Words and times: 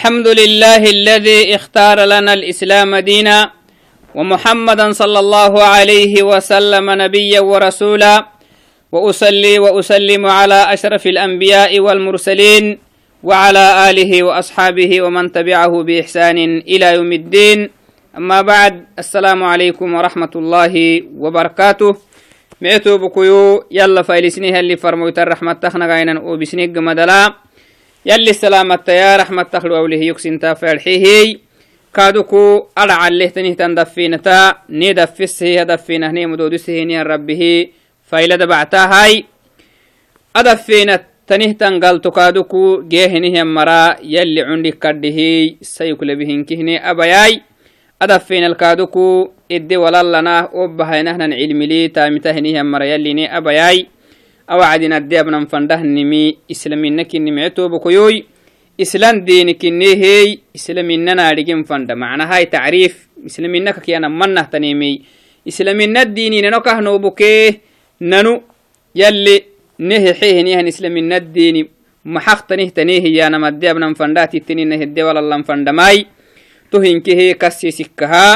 الحمد 0.00 0.28
لله 0.28 0.82
الذي 0.96 1.54
اختار 1.54 2.00
لنا 2.08 2.32
الإسلام 2.32 2.96
دينا 2.96 3.52
ومحمدا 4.16 4.92
صلى 4.92 5.18
الله 5.18 5.52
عليه 5.62 6.14
وسلم 6.22 6.86
نبيا 6.90 7.40
ورسولا 7.40 8.16
وأصلي 8.92 9.58
وأسلم 9.58 10.22
على 10.26 10.72
أشرف 10.72 11.06
الأنبياء 11.06 11.80
والمرسلين 11.80 12.64
وعلى 13.22 13.66
آله 13.90 14.12
وأصحابه 14.22 15.02
ومن 15.02 15.32
تبعه 15.36 15.82
بإحسان 15.82 16.38
إلى 16.64 16.86
يوم 16.96 17.12
الدين. 17.12 17.58
أما 18.16 18.40
بعد 18.40 18.74
السلام 18.98 19.44
عليكم 19.44 19.88
ورحمة 19.94 20.32
الله 20.36 20.74
وبركاته. 21.12 21.90
ميتو 22.62 22.98
بكيو 22.98 23.68
يلا 23.70 24.02
فايلسنيها 24.02 24.60
اللي 24.60 24.76
فرموت 24.80 25.18
الرحمة 25.18 25.52
تخنا 25.52 25.84
غاينا 25.86 26.20
وبسنيق 26.20 26.72
مدلا. 26.88 27.49
يلي 28.06 28.32
سلامة 28.32 28.84
يا 28.88 29.16
رحمة 29.16 29.42
تخلو 29.42 29.76
أوله 29.76 29.96
يكسن 29.96 30.38
تافعلحيه 30.38 31.36
كادوكو 31.94 32.66
أرع 32.78 32.94
عليه 32.94 33.28
تنه 33.28 33.54
تندفين 33.54 34.22
تا. 34.22 34.54
ندفس 34.70 35.42
هي 35.42 35.64
دفين 35.64 36.04
هني 36.04 36.26
مدودس 36.26 36.70
هني 36.70 37.02
ربه 37.02 37.66
فايلة 38.06 38.36
دبعتا 38.36 38.84
هاي. 38.84 39.24
أدفين 40.36 40.96
تنه 41.26 41.52
تنقل 41.52 42.00
تكادوكو 42.00 42.82
جيهنه 42.88 43.42
مرا. 43.42 43.96
يلي 44.02 44.42
عندك 44.42 44.78
كده 44.78 45.56
سيكل 45.62 46.16
بهن 46.16 46.44
كهني 46.44 46.90
أبياي. 46.90 47.42
أدفين 48.02 48.44
الكادوكو. 48.44 49.30
إدي 49.52 49.76
ولالنا. 49.76 50.50
وبهاي 50.52 51.02
نهنا 51.02 51.24
علم 51.24 51.62
لي. 51.62 51.88
تامتهنه 51.88 52.62
مرا. 52.62 52.84
يلي 52.84 53.14
ني 53.14 53.36
أبياي. 53.36 53.86
Awacdin 54.50 54.92
adde 54.98 55.16
abnan 55.22 55.46
fandahnimi 55.46 56.22
islaminakinimicetobokoyoy 56.48 58.16
islan 58.84 59.22
dinikinehey 59.26 60.28
islaminanaadhigin 60.58 61.64
fanda 61.68 61.94
macnahai 62.02 62.46
tacriif 62.54 62.94
islaminakakyanamannahtanimey 63.28 64.94
islamina 65.46 66.04
dininanokahnoboke 66.04 67.60
nanu 68.00 68.32
yalli 68.94 69.36
nehexeheniyahan 69.78 70.66
islamina 70.72 71.20
dini 71.20 71.62
maxaqtanihtanehiyanam 72.04 73.44
abnan 73.44 73.94
fandaatittinina 74.00 74.80
hedde 74.82 75.02
walallan 75.06 75.44
fandamai 75.44 76.06
tohinkehe 76.72 77.34
kassisikkaha 77.34 78.26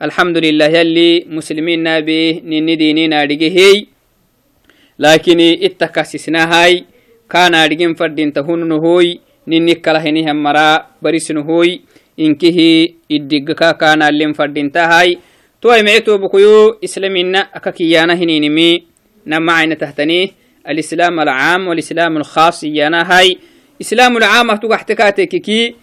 alxamdulilah 0.00 0.70
yalli 0.78 1.26
musliminabe 1.36 2.40
nini 2.50 2.74
dininaadhigehey 2.76 3.97
لكن 4.98 5.40
اتكاسسناهاي 5.40 6.84
كان 7.30 7.54
أرجين 7.54 7.94
فردين 7.94 8.32
تهون 8.32 8.72
هوي 8.72 9.20
نينك 9.48 9.80
كلا 9.80 10.02
هني 10.02 10.30
هم 10.30 10.42
مرا 10.42 10.86
بريسن 11.02 11.36
هوي 11.36 11.80
إنكه 12.20 12.88
إدقكا 13.12 13.72
كان 13.72 14.02
اللين 14.02 14.32
فردين 14.32 14.72
تهاي. 14.72 15.18
تو 15.62 15.68
معتو 15.82 16.18
بكيو 16.18 16.78
إسلامنا 16.84 17.38
أكاكيانا 17.38 18.14
هنينمي. 18.14 18.84
نما 19.26 19.52
عين 19.52 19.78
تهتني. 19.78 20.32
الإسلام 20.68 21.20
العام 21.20 21.68
والإسلام 21.68 22.16
الخاص 22.16 22.64
يانا 22.64 23.18
هاي. 23.18 23.38
إسلام 23.80 24.16
العام 24.16 24.56
تحتكاتك 24.56 25.28
كي. 25.28 25.74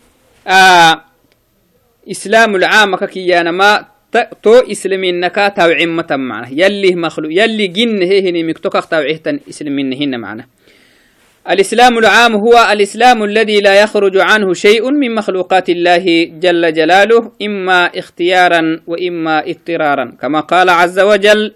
آه 0.48 1.02
إسلام 2.12 2.56
العام 2.56 2.96
ككيانا 2.96 3.52
ما 3.52 3.86
تو 4.44 4.60
إسلامينك 4.72 5.54
توعين 5.58 5.96
متى 5.96 6.18
معنا. 6.18 6.48
يلي 6.52 6.96
مخلوق 6.96 7.32
يلي 7.32 7.68
جن 7.68 8.02
هي 8.02 8.44
مكتوك 8.44 8.86
توعيهتن 8.86 9.40
إسلامينهن 9.50 10.20
معنا. 10.20 10.46
الإسلام 11.50 11.98
العام 11.98 12.34
هو 12.36 12.68
الإسلام 12.72 13.24
الذي 13.24 13.62
لا 13.62 13.82
يخرج 13.82 14.18
عنه 14.18 14.54
شيء 14.54 14.92
من 14.92 15.16
مخلوقات 15.16 15.70
الله 15.70 16.30
جل 16.42 16.74
جلاله 16.74 17.32
إما 17.42 18.00
اختيارا 18.00 18.82
وإما 18.88 19.50
اضطرارا. 19.50 20.18
كما 20.22 20.40
قال 20.40 20.70
عز 20.70 21.00
وجل 21.00 21.54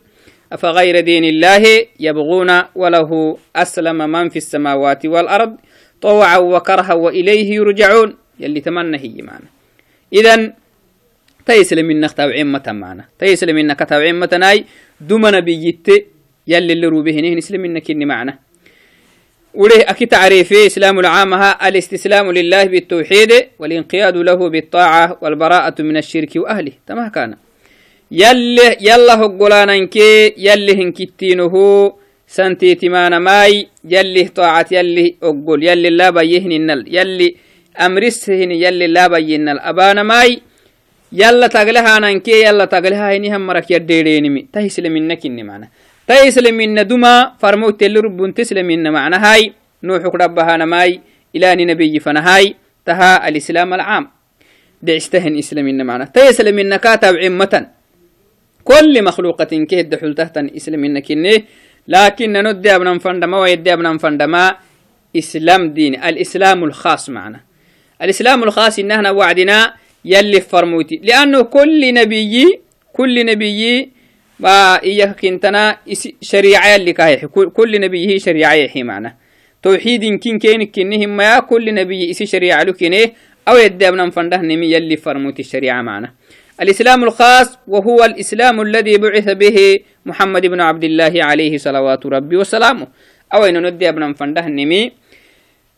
أفغير 0.51 0.99
دين 0.99 1.23
الله 1.23 1.63
يبغون 1.99 2.61
وله 2.75 3.37
أسلم 3.55 3.97
من 4.11 4.29
في 4.29 4.37
السماوات 4.37 5.05
والأرض 5.05 5.55
طوعا 6.01 6.37
وكرها 6.37 6.93
وإليه 6.93 7.55
يرجعون. 7.55 8.15
يلي 8.39 8.61
تمنى 8.61 8.97
هي 8.97 9.21
معنا. 9.21 9.49
إذن 10.13 10.53
تيسل 11.49 11.83
منك 11.83 12.11
توعين 12.11 12.47
متى 12.51 12.71
معنا؟ 12.71 13.05
تيسل 13.19 13.53
منك 13.53 13.89
توعين 13.89 14.15
متى 14.19 14.37
ناي؟ 14.37 14.65
دمنا 15.01 15.39
بيجت 15.39 16.05
يلي 16.47 16.73
اللي 16.73 16.87
روبه 16.87 17.11
نهن 17.11 17.37
نسلم 17.37 17.61
منك 17.61 17.91
إني 17.91 18.05
معنا. 18.05 18.33
وله 19.53 19.81
أكي 19.91 20.05
تعريفي 20.05 20.67
إسلام 20.67 20.99
العامها 20.99 21.67
الاستسلام 21.67 22.31
لله 22.31 22.63
بالتوحيد 22.63 23.31
والانقياد 23.59 24.17
له 24.17 24.49
بالطاعة 24.49 25.17
والبراءة 25.21 25.81
من 25.81 25.97
الشرك 25.97 26.31
وأهله. 26.35 26.71
تمام 26.87 27.09
كان. 27.09 27.35
يلي 28.11 28.77
يلا 28.81 29.15
هقولانك 29.21 29.95
يلي 30.47 30.73
هنكتينه 30.79 31.53
سنتي 32.27 32.75
تمان 32.75 33.17
ماي 33.17 33.67
يلي 33.85 34.23
طاعة 34.23 34.67
يلي 34.71 35.15
أقول 35.23 35.63
يلي 35.63 35.89
لا 35.89 36.09
بيهن 36.09 36.51
النل 36.51 36.85
يلي 36.97 37.35
أمرسهن 37.85 38.51
يلي 38.51 38.87
لا 38.87 39.07
بيهن 39.07 39.49
الأبان 39.49 40.01
ماي. 40.01 40.41
Yalla 41.11 41.49
taglehananke 41.49 42.41
yalla 42.45 42.67
taglehainihan 42.67 43.41
marak 43.41 43.69
yaddeedeenimi 43.69 44.47
ta 44.51 44.59
hisleminakinni 44.59 45.43
mana 45.43 45.67
ta 46.05 46.21
islemina 46.25 46.83
duma 46.85 47.35
farmoiteli 47.41 48.01
rubunte 48.01 48.41
islemina 48.41 48.91
macnahai 48.91 49.53
nuuxuk 49.83 50.17
dhabbahanamai 50.17 51.01
ilani 51.33 51.65
nabiyi 51.65 51.99
fanahai 51.99 52.55
taha 52.85 53.21
alislam 53.25 53.73
alcaam 53.73 54.05
dhicistahen 54.83 55.35
islemina 55.35 55.83
mana 55.83 56.05
ta 56.07 56.29
islemina 56.29 56.79
ka 56.79 56.97
tabcin 56.97 57.33
matan 57.33 57.65
كل 58.69 59.03
مخلوقة 59.03 59.51
كهد 59.69 59.95
حلتهتن 59.95 60.49
إسلام 60.57 60.99
كنه 60.99 61.41
لكن 61.87 62.33
ندي 62.47 62.75
أبنا 62.75 62.99
فندما 62.99 63.37
ويدي 63.39 63.73
أبنا 63.73 63.97
فندما 63.97 64.55
إسلام 65.17 65.73
دين 65.73 66.03
الإسلام 66.03 66.63
الخاص 66.63 67.09
معنا 67.09 67.39
الإسلام 68.01 68.43
الخاص 68.43 68.79
إننا 68.79 69.09
وعدنا 69.11 69.73
يلي 70.05 70.41
فرموتي. 70.41 71.01
لأنه 71.03 71.41
كل 71.41 71.93
نبي 71.93 72.59
كل 72.93 73.25
نبي 73.25 73.89
ما 74.39 74.83
إياك 74.83 75.19
كنتنا 75.19 75.77
شريعة 76.21 76.67
يلي 76.73 76.93
كايح 76.93 77.25
كل 77.25 77.81
نبي 77.81 78.07
هي 78.07 78.19
شريعة 78.19 78.53
يحي 78.53 78.83
معنا. 78.83 79.15
توحيد 79.63 80.19
كين 80.19 80.39
كين 80.39 80.65
كنهم 80.65 81.17
ما 81.17 81.39
كل 81.39 81.73
نبي 81.73 82.11
إسي 82.11 82.25
شريعة 82.25 82.63
لكنه 82.63 83.11
أو 83.47 83.57
يدابنا 83.57 84.09
فنده 84.09 84.37
نمي 84.37 84.71
يلي 84.71 84.97
فرموتي 84.97 85.41
الشريعة 85.41 85.81
معنا. 85.81 86.13
الإسلام 86.61 87.03
الخاص 87.03 87.57
وهو 87.67 88.03
الإسلام 88.05 88.61
الذي 88.61 88.97
بعث 88.97 89.29
به 89.29 89.79
محمد 90.05 90.45
بن 90.45 90.61
عبد 90.61 90.83
الله 90.83 91.13
عليه 91.23 91.57
صلوات 91.57 92.05
ربي 92.05 92.37
وسلامه. 92.37 92.87
أو 93.33 93.45
إنه 93.45 93.59
ندي 93.59 93.89
ابن 93.89 94.13
فنده 94.13 94.47
نمي 94.47 94.91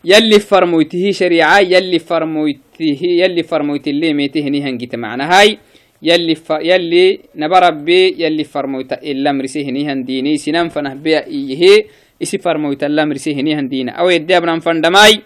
يلي 0.05 0.39
فرمويته 0.39 1.11
شريعة 1.11 1.59
يلي 1.59 1.99
فرمويته 1.99 2.97
يلي 3.01 3.43
فرمويت 3.43 3.87
اللي 3.87 4.13
ميته 4.13 4.41
نهن 4.41 4.77
جيت 4.77 4.95
معنا 4.95 5.39
هاي. 5.39 5.57
يلي 6.01 6.35
ف... 6.35 6.49
يلي 6.49 7.19
نبربي 7.35 8.15
يلي 8.17 8.43
فرمويت 8.43 8.93
إلا 8.93 9.31
مرسيه 9.31 9.71
نهن 9.71 10.03
ديني. 10.03 10.37
سنان 10.37 10.69
فنه 10.69 10.93
بيا 10.93 11.27
إيه 11.27 11.85
إسي 12.21 12.37
فرمويت 12.37 12.83
إلا 12.83 13.05
مرسيه 13.05 13.41
نهن 13.41 13.69
دينا 13.69 13.91
أو 13.91 14.09
يدي 14.09 14.37
أبنا 14.37 14.59
فندماي 14.59 15.21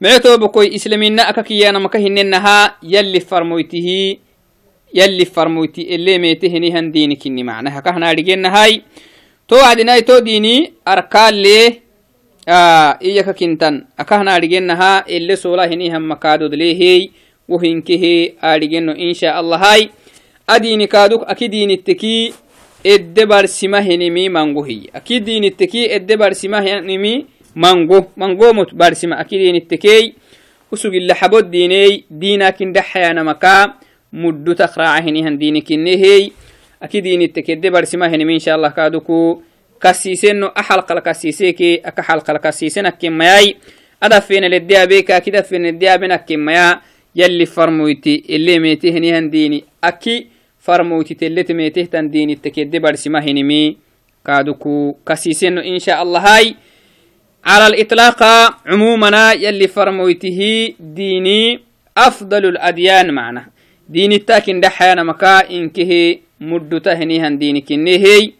معتو 0.00 0.36
بكوي 0.36 0.74
إسلامينا 0.74 1.28
أكاكيانا 1.30 1.78
مكهننها 1.78 2.76
يلي 2.82 3.20
فرمويته 3.20 4.16
يلي 4.94 5.24
فرمويتي 5.24 5.94
اللي 5.94 6.18
ميته 6.18 6.48
نهن 6.48 6.90
ديني 6.90 7.16
كني 7.16 7.42
معناها 7.42 7.80
كهنا 7.80 8.12
رجينا 8.12 8.62
هاي. 8.62 8.82
تو 9.48 9.56
عدناي 9.56 10.00
تو 10.00 10.18
ديني 10.18 10.72
أركال 10.88 11.34
ليه 11.34 11.81
iyaka 12.46 13.34
kintan 13.34 13.86
akahna 13.96 14.34
adhigenaha 14.34 15.04
ele 15.06 15.36
sola 15.36 15.66
hinihan 15.66 16.02
makaadodlehey 16.02 17.10
wohinkehe 17.48 18.34
adhigeno 18.42 18.94
insha 18.96 19.34
allahai 19.34 19.90
adini 20.46 20.88
kaaduk 20.88 21.22
aki 21.26 21.48
dinitteki 21.48 22.34
edde 22.84 23.26
barsima 23.26 23.80
henimi 23.80 24.28
mango 24.28 24.62
hiy 24.62 24.90
aki 24.92 25.20
dinitteki 25.20 25.86
edde 25.86 26.16
barsima 26.16 26.58
henimi 26.60 27.26
mango 27.54 28.10
mangomot 28.16 28.74
barsima 28.74 29.18
aki 29.22 29.38
dinittekey 29.38 30.14
usugilla 30.72 31.14
xabod 31.14 31.46
diney 31.46 32.04
dinakin 32.10 32.72
dhaxayanamaka 32.72 33.78
muddu 34.12 34.54
takraaca 34.54 35.04
hinihan 35.04 35.38
dinikinehey 35.38 36.32
aki 36.80 37.02
dinitteki 37.02 37.52
edde 37.52 37.70
barsima 37.70 38.08
henimi 38.08 38.34
insha 38.34 38.54
allah 38.58 38.74
kaaduku 38.74 39.42
kasisen 39.82 40.44
akkimayai 42.86 43.56
adafena 44.00 44.48
leddeabeka 44.48 45.16
akidafena 45.16 45.64
leddeaben 45.64 46.10
akkimaya 46.10 46.80
yalli 47.14 47.46
farmoyti 47.46 48.24
elemetehnihan 48.28 49.30
dini 49.30 49.64
aki 49.82 50.26
farmoyti 50.58 51.14
telletmetehtan 51.14 52.10
dini 52.10 52.36
tekedde 52.36 52.80
barsima 52.80 53.20
hinimi 53.20 53.78
kaaduku 54.24 54.98
kasiseno 55.04 55.62
insha 55.62 55.98
allahai 55.98 56.56
على 57.44 57.66
الإطلاق 57.66 58.22
عمومنا 58.66 59.32
يلي 59.32 59.68
فرمويته 59.68 60.72
ديني 60.80 61.60
أفضل 61.98 62.46
الأديان 62.46 63.14
معنا 63.14 63.46
ديني 63.88 64.16
التاكن 64.16 64.60
دحيانا 64.60 65.02
مكا 65.02 65.50
إنكه 65.50 66.16
مدتا 66.40 66.92
هنيهن 66.94 67.38
ديني 67.38 67.60
كنهي 67.60 68.32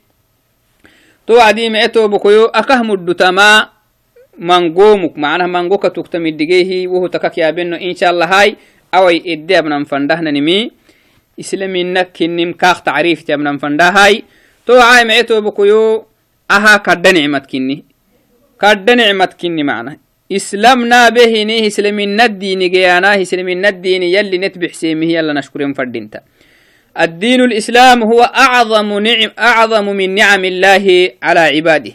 to 1.26 1.34
wacdime 1.38 1.78
etobokoyo 1.80 2.50
akah 2.50 2.82
muddutama 2.84 3.70
mangomuk 4.38 5.16
manah 5.16 5.48
mangoka 5.48 5.90
tuktamidigehi 5.90 6.86
wohu 6.86 7.08
takak 7.08 7.36
yabeno 7.36 7.78
inshallahai 7.78 8.56
awai 8.92 9.22
edde 9.24 9.54
abnan 9.56 9.84
fandahnanimi 9.84 10.72
islamina 11.36 12.04
kinim 12.04 12.54
kaak 12.54 12.84
tacriifti 12.84 13.32
abnan 13.32 13.58
fandahai 13.58 14.24
to 14.66 14.72
wacame 14.74 15.19
etobokoyo 15.20 16.06
aha 16.48 16.78
kadda 16.80 17.12
nicmat 17.12 17.46
kinni 17.46 17.84
kadda 18.58 18.96
nicmat 18.96 19.36
kinni 19.36 19.62
manah 19.62 19.96
islamna 20.28 21.10
behini 21.14 21.68
islamina 21.68 22.28
diinigeyanah 22.28 23.20
islamina 23.20 23.72
diini 23.72 24.12
yalli 24.12 24.38
net 24.38 24.58
bixseemihi 24.58 25.12
yalla 25.12 25.32
nashkuren 25.36 25.75
fadhinta 25.75 26.25
الدين 27.00 27.40
الإسلام 27.40 28.02
هو 28.02 28.22
أعظم 28.22 28.98
نعم 28.98 29.30
أعظم 29.38 29.86
من 29.96 30.14
نعم 30.14 30.44
الله 30.44 31.10
على 31.22 31.40
عباده. 31.40 31.92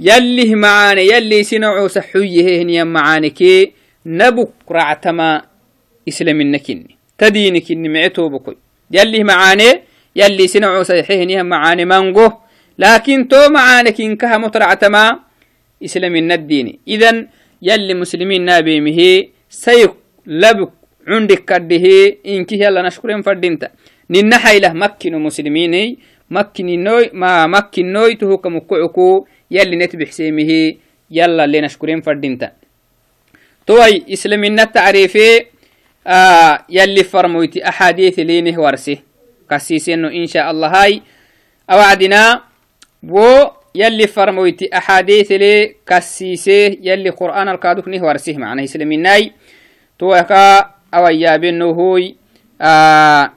يلي 0.00 0.54
معاني 0.54 1.02
يلي 1.08 1.42
سنعو 1.42 1.88
سحويه 1.88 2.62
هنيا 2.62 2.84
معانك 2.84 3.40
نبك 4.06 4.52
رعتما 4.70 5.42
إسلامنا 6.08 6.58
كني 6.58 6.96
تدينك 7.18 7.70
إني 7.70 7.88
معتو 7.88 8.28
بكوي 8.28 8.56
يلي 8.90 9.24
معاني 9.24 9.70
يلي 10.16 10.46
سنعو 10.48 10.82
سحيه 10.82 11.22
هنيا 11.24 11.42
معاني 11.42 11.84
مانغو 11.84 12.32
لكن 12.78 13.28
تو 13.28 13.48
معانك 13.48 14.00
إنكها 14.00 14.38
مترعتما 14.38 15.18
إسلامنا 15.84 16.34
الدين. 16.34 16.78
إذن 16.88 17.28
يلي 17.62 17.94
مسلمين 17.94 18.44
نابي 18.44 18.80
مهي 18.80 19.28
سيك 19.50 19.92
لبك 20.26 20.72
عندك 21.08 21.44
كده 21.44 22.16
إنك 22.26 22.52
يلا 22.52 22.82
نشكرين 22.82 23.22
فردينتا. 23.22 23.68
ننا 24.10 24.38
حيله 24.38 24.72
مكن 24.72 25.22
مسلمين 25.22 25.96
مكن 26.30 26.68
ما 27.12 27.46
مكن 27.46 27.92
نوي 27.92 28.14
تهو 28.14 28.38
كمكعكو 28.38 29.26
يلي 29.50 29.76
نتبح 29.76 30.10
سيمه 30.10 30.74
يلا 31.10 31.44
اللي 31.44 31.60
نشكرين 31.60 32.00
فردينتا. 32.00 32.52
توي 33.66 34.04
إسلامنا 34.12 34.62
التعريفي 34.62 35.46
آه 36.06 36.64
يلي 36.68 37.04
فرمويتي 37.04 37.68
أحاديث 37.68 38.18
لينه 38.18 38.60
ورسه 38.60 38.98
كسيسينو 39.50 40.08
إن 40.08 40.26
شاء 40.26 40.50
الله 40.50 40.68
هاي. 40.68 41.02
أوعدنا 41.70 42.42
و 43.08 43.22
يلي 43.74 44.06
فرمويتي 44.06 44.70
أحاديث 44.76 45.32
لي 45.32 45.74
يلي 46.82 47.10
قرآن 47.10 47.48
نه 51.58 51.64
هوي 51.64 52.16
آه 52.60 53.32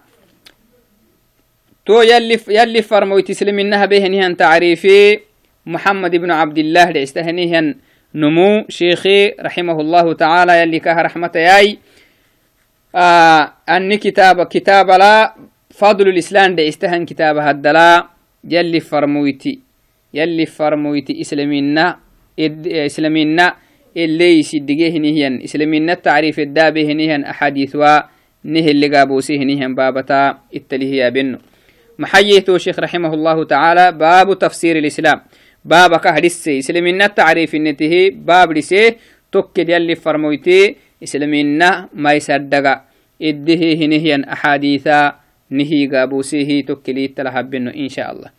تو 1.85 2.01
يلي 2.01 2.39
يلي 2.47 2.81
فرمويتي 2.81 3.31
إسلامي 3.31 3.63
به 3.87 4.07
نهن 4.07 4.37
تعريفي 4.37 5.19
محمد 5.65 6.15
بن 6.15 6.31
عبد 6.31 6.57
الله 6.57 6.91
لعستهنيهن 6.91 7.75
نمو 8.15 8.65
شيخي 8.69 9.35
رحمه 9.39 9.81
الله 9.81 10.13
تعالى 10.13 10.61
يلي 10.61 10.79
كه 10.79 11.01
رحمة 11.01 11.31
ياي. 11.35 11.77
آه 12.95 13.53
أني 13.69 13.97
كتاب 13.97 14.47
كتاب 14.47 14.87
لا 14.91 15.35
فضل 15.71 16.07
الإسلام 16.07 16.55
دعستهن 16.55 17.05
كتاب 17.05 17.37
هدلا. 17.37 18.07
يلي 18.43 18.79
فرمويتي 18.79 19.59
يلي 20.13 20.45
فرمويتي 20.45 21.21
إسلامينا 21.21 21.99
إسلامينا 22.39 23.55
اللي 23.97 24.39
يسدقيه 24.39 24.97
نهيان 24.99 25.41
إسلامينا 25.41 25.93
التعريف 25.93 26.39
الدابه 26.39 26.87
نهيان 26.93 27.23
أحاديث 27.23 27.75
نه 28.45 28.65
اللي 28.71 28.87
قابوسيه 28.87 29.39
نهيان 29.39 29.75
بابتا. 29.75 30.37
التليه 30.55 31.09
بنو. 31.09 31.37
محييتو 31.99 32.57
شيخ 32.57 32.79
رحمه 32.79 33.13
الله 33.13 33.43
تعالى 33.43 33.91
باب 33.91 34.39
تفسير 34.39 34.77
الإسلام. 34.77 35.21
باب 35.65 35.95
كهدسي 35.95 36.59
إسلامينا 36.59 37.05
التعريف 37.05 37.55
النته 37.55 38.11
باب 38.15 38.51
لسيه 38.51 38.97
تكد 39.31 39.69
يلي 39.69 39.95
فرمويتي 39.95 40.75
إسلامينا 41.03 41.89
ما 41.93 42.13
يصدق. 42.13 42.81
إديه 43.21 43.87
نهيان 43.87 44.23
أحاديثا 44.23 45.15
نهي 45.49 45.87
قابوسيه 45.87 46.65
تكلي 46.65 47.07
تلهبنو 47.07 47.71
إن 47.71 47.89
شاء 47.89 48.11
الله. 48.11 48.29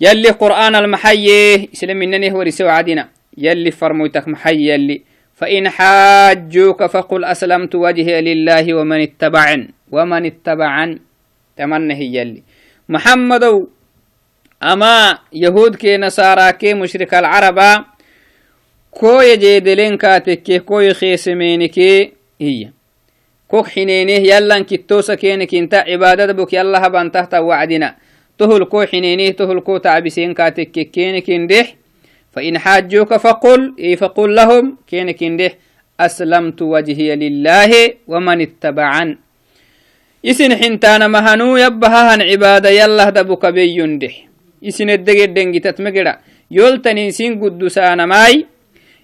يلي 0.00 0.28
قرآن 0.28 0.74
المحي 0.74 1.26
إسلام 1.74 2.02
إنني 2.02 2.32
هو 2.32 2.42
رسو 2.42 2.68
عدنا 2.68 3.08
يلي 3.38 3.70
فرموتك 3.70 4.28
محي 4.28 4.70
يلي. 4.70 5.02
فإن 5.34 5.68
حاجوك 5.68 6.84
فقل 6.84 7.24
أسلمت 7.24 7.74
وجهي 7.74 8.20
لله 8.20 8.74
ومن 8.74 9.00
اتبعن. 9.00 9.68
ومن 9.90 10.26
اتبعن 10.26 10.98
تمنى 11.56 11.94
هي 11.94 12.16
يلي. 12.16 12.42
محمد 12.90 13.66
أما 14.62 15.18
يهود 15.32 15.76
كي 15.76 15.96
نصارى 15.96 16.52
كي 16.52 16.74
مشرك 16.74 17.14
العرب 17.14 17.84
كو 18.90 19.20
يجيدلين 19.20 19.96
كاتك 19.96 20.64
كو 20.64 20.80
يخيسمينك 20.80 21.78
هي 22.40 22.70
كوك 23.48 23.66
حنينه 23.68 24.12
يلا 24.12 24.58
كتوسا 24.62 25.14
كينك 25.14 25.54
انت 25.54 25.74
عبادة 25.74 26.32
بك 26.32 26.52
يلا 26.52 26.86
هبان 26.86 27.12
تحت 27.12 27.34
وعدنا 27.34 27.96
تهل 28.38 28.64
كو 28.64 28.82
حنينيه 28.82 29.30
تهل 29.30 29.60
كو 29.60 29.76
تعبسين 29.76 30.34
كاتك 30.34 30.70
كينك 30.70 31.30
اندح 31.30 31.74
فإن 32.32 32.58
حاجوك 32.58 33.14
فقل 33.14 33.74
إيه 33.78 33.96
فقل 33.96 34.34
لهم 34.34 34.76
كينك 34.86 35.22
اندح 35.22 35.52
أسلمت 36.00 36.62
وجهي 36.62 37.16
لله 37.16 37.70
ومن 38.08 38.40
اتبعن 38.40 39.18
isin 40.22 40.52
xintaana 40.56 41.08
mahanuu 41.08 41.56
yabbahahan 41.58 42.20
cibaada 42.30 42.70
yallah 42.70 43.12
dabuka 43.12 43.52
beyyundeh 43.52 44.14
isinedegeddengitatmegeda 44.62 46.20
yoltanin 46.50 47.12
sin 47.12 47.36
guddusaanamai 47.40 48.46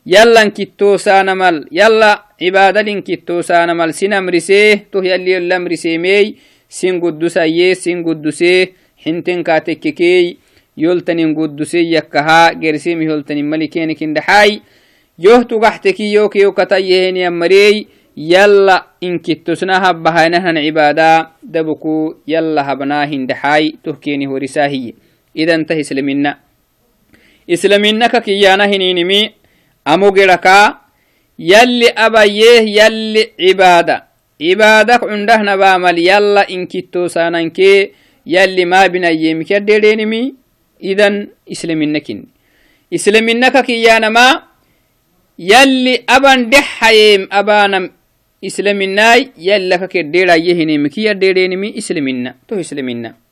yallan 0.06 0.52
kittoosaanamal 0.52 1.64
yalla 1.70 2.24
cibaadalin 2.38 3.02
kittoosaanamal 3.02 3.92
sinamrisee 3.92 4.86
toh 4.90 5.04
yalli 5.04 5.32
yollamriseemey 5.36 6.36
sin 6.68 7.00
guddusayyee 7.00 7.74
sin 7.74 8.02
guddusee 8.02 8.74
قدسي 11.34 11.92
يكها 11.92 12.48
قرسيم 12.62 13.02
يولتنين 13.02 13.50
ملكين 13.50 13.92
كندحاي 13.94 14.60
يوه 15.18 15.42
تقحتكي 15.42 16.12
يوك 16.12 16.36
يوك 16.36 16.60
تيهين 16.60 17.16
يمري 17.16 17.86
يلا 18.16 18.86
إن 19.02 19.18
كتسناها 19.18 19.92
بهاينهن 19.92 20.58
عبادة 20.58 21.30
دبكو 21.42 22.14
يلا 22.28 22.72
هبناهن 22.72 23.26
دحاي 23.26 23.76
تهكيني 23.84 24.26
ورساهي 24.26 24.94
إذا 25.36 25.54
انتهي 25.54 25.80
إسلامنا 25.80 26.38
إسلامنا 27.50 28.06
كيانا 28.06 28.64
هنينمي 28.64 29.30
أمو 29.88 30.08
قرقا 30.10 30.60
يلي 31.38 31.88
أبايه 31.88 32.60
يلي 32.80 33.22
عبادة. 33.40 33.96
عبادك 34.42 35.04
عنده 35.04 35.36
نبامل 35.36 35.98
يلا 35.98 36.42
إن 36.50 36.66
كتو 36.66 37.06
ساننكي 37.08 37.90
يلي 38.26 38.64
ما 38.64 38.86
بنا 38.86 39.10
يمك 39.10 39.52
ديرينمي 39.52 40.34
إذن 40.82 41.28
إسلامنكين 41.52 42.20
إسلامنك 42.94 43.56
كيانا 43.64 44.08
ما. 44.08 44.42
يلي 45.38 46.04
أبان 46.08 46.50
دحيم 46.50 47.28
أبانم 47.32 47.84
يلا 49.38 49.86
كديرا 49.86 50.34
يهنمك 50.34 50.98
يديرينمي 50.98 51.78
إسلامنا 51.78 52.34
تو 52.48 52.60
إسلامنا 52.60 53.14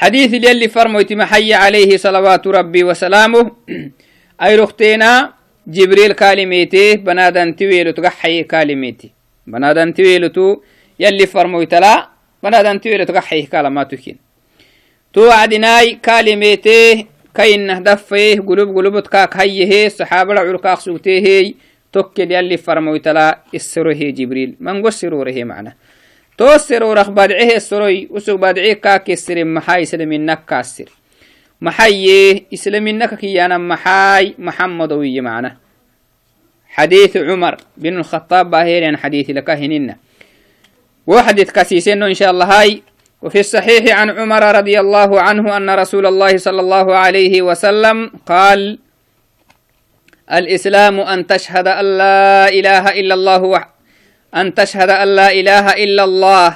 حديث 0.00 0.32
يلي 0.34 0.68
فرموت 0.68 1.12
محي 1.12 1.54
عليه 1.54 1.96
صلوات 1.96 2.46
ربي 2.46 2.84
وسلامه. 2.84 3.50
أي 4.44 4.56
رختينا 4.56 5.32
جبريل 5.66 6.12
كالميتي 6.12 6.96
بنادن 6.96 7.56
تويلو 7.56 7.90
تقحي 7.90 8.42
كالميتي. 8.42 9.10
بنادن 9.46 9.94
تويلو 9.94 10.62
يلي 11.00 11.26
فرموت 11.26 11.74
لا 11.74 12.14
banadan 12.44 12.76
tiwele 12.76 13.08
toga 13.08 13.24
xayh 13.24 13.48
kalamatukin 13.48 14.20
to 15.12 15.32
wacdinaai 15.32 15.96
kaalimeetee 15.96 17.08
kainah 17.32 17.80
daffayeh 17.80 18.36
gulub 18.44 18.68
gulubot 18.68 19.08
kaak 19.08 19.32
توكل 21.94 22.32
يلي 22.32 22.56
فرموا 22.56 22.98
تلا 22.98 23.28
السروه 23.54 24.00
جبريل 24.18 24.50
من 24.60 24.82
قص 24.82 25.00
سروره 25.00 25.38
معنا 25.50 25.72
تو 26.38 26.58
سرور 26.58 27.00
أخبار 27.00 27.30
عه 27.38 27.56
السروي 27.62 28.08
وسو 28.10 28.36
بادعيه 28.36 28.74
عه 28.74 28.80
كاك 28.84 29.10
السر 29.10 29.38
محاي 29.44 29.84
سلم 29.84 30.12
النك 30.12 30.40
كاسر 30.50 30.88
محاي 31.60 32.46
إسلام 32.54 32.86
النك 32.86 33.14
كي 33.14 33.44
أنا 33.44 33.58
محاي 33.58 34.34
محمد 34.38 34.92
ويجي 34.92 35.20
معنا 35.20 35.56
حديث 36.68 37.16
عمر 37.16 37.56
بن 37.76 37.96
الخطاب 37.96 38.50
باهير 38.50 38.84
عن 38.84 38.96
حديث 38.96 39.30
لك 39.30 39.50
هننا 39.50 39.96
وحديث 41.06 41.50
كاسيسين 41.50 42.02
إن 42.02 42.14
شاء 42.14 42.30
الله 42.30 42.60
هاي 42.60 42.82
وفي 43.22 43.40
الصحيح 43.40 43.98
عن 43.98 44.10
عمر 44.10 44.56
رضي 44.56 44.80
الله 44.80 45.20
عنه 45.20 45.56
أن 45.56 45.70
رسول 45.70 46.06
الله 46.06 46.36
صلى 46.36 46.60
الله 46.60 46.96
عليه 46.96 47.42
وسلم 47.42 48.10
قال 48.26 48.78
الإسلام 50.32 51.00
أن 51.00 51.26
تشهد 51.26 51.68
أن 51.68 51.86
لا 51.98 52.48
إله 52.48 52.84
إلا 53.00 53.14
الله 53.14 53.42
أن 54.34 54.54
تشهد 54.54 54.90
أن 54.90 55.08
لا 55.16 55.28
إله 55.32 55.66
إلا 55.84 56.04
الله 56.04 56.50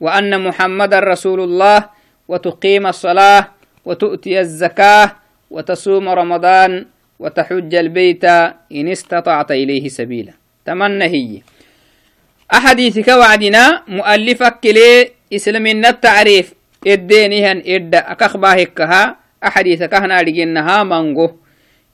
وأن 0.00 0.40
محمد 0.40 0.94
رسول 0.94 1.40
الله 1.40 1.88
وتقيم 2.28 2.86
الصلاة 2.86 3.42
وتؤتي 3.84 4.40
الزكاة 4.40 5.16
وتصوم 5.50 6.08
رمضان 6.08 6.86
وتحج 7.18 7.74
البيت 7.74 8.24
إن 8.72 8.88
استطعت 8.88 9.50
إليه 9.50 9.88
سبيلا. 9.88 10.32
تمنى 10.66 11.04
هي 11.04 11.40
أحاديثك 12.52 13.08
وعدنا 13.08 13.82
مؤلفك 13.88 14.60
لي 14.64 15.10
إسلامنا 15.32 15.88
التعريف 15.88 16.54
إدينيهن 16.86 17.62
إد 17.66 17.94
أكخباهكها. 17.94 19.16
أحاديثك 19.44 19.94
هنا 19.94 20.22
لجنها 20.22 20.82
مانغو 20.82 21.43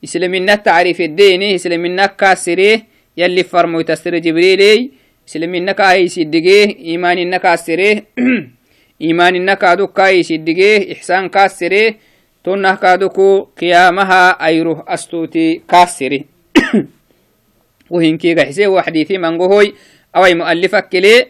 إسلامنا 0.04 0.52
التعريف 0.52 1.00
الديني 1.00 1.54
إسلامنا 1.54 2.06
كاسريه 2.06 2.86
يلي 3.16 3.42
فرمو 3.42 3.80
تستر 3.80 4.18
جبريلي 4.18 4.90
إسلامنا 5.28 5.72
كأي 5.72 6.08
سيدقيه 6.08 6.76
إيماننا 6.78 7.36
كاسريه 7.36 8.04
إيماننا 9.04 9.54
كادو 9.54 9.86
كأي 9.86 10.22
سيدقيه 10.22 10.92
إحسان 10.92 11.28
كاسريه 11.28 11.96
تنه 12.44 12.74
كادوكو 12.74 13.40
قيامها 13.60 14.46
أيروه 14.46 14.84
أستوتي 14.88 15.62
كاسري. 15.68 16.24
وهنكي 17.90 18.44
حسيه 18.44 18.66
وحديثي 18.66 19.18
منغوهوي 19.18 19.74
أوي 20.16 20.34
مؤلفك 20.34 20.88
كلي 20.88 21.26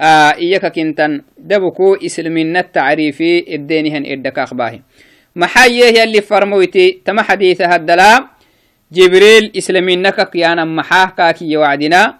آه 0.00 0.34
إياك 0.34 0.66
كنتن 0.72 1.22
دبكو 1.38 1.94
إسلامنا 1.94 2.60
التعريفي 2.60 3.54
الدينهن 3.54 4.06
إدك 4.06 4.38
أخباهي. 4.38 4.80
محايه 5.36 6.00
يلي 6.00 6.20
فرمويتي 6.20 7.00
تم 7.04 7.20
حديثها 7.20 7.76
الدلا. 7.76 8.26
جبريل 8.92 9.52
إسلامينك 9.58 10.30
كيانا 10.30 10.64
محاه 10.64 11.06
كاكي 11.16 11.50
يوعدنا. 11.50 12.18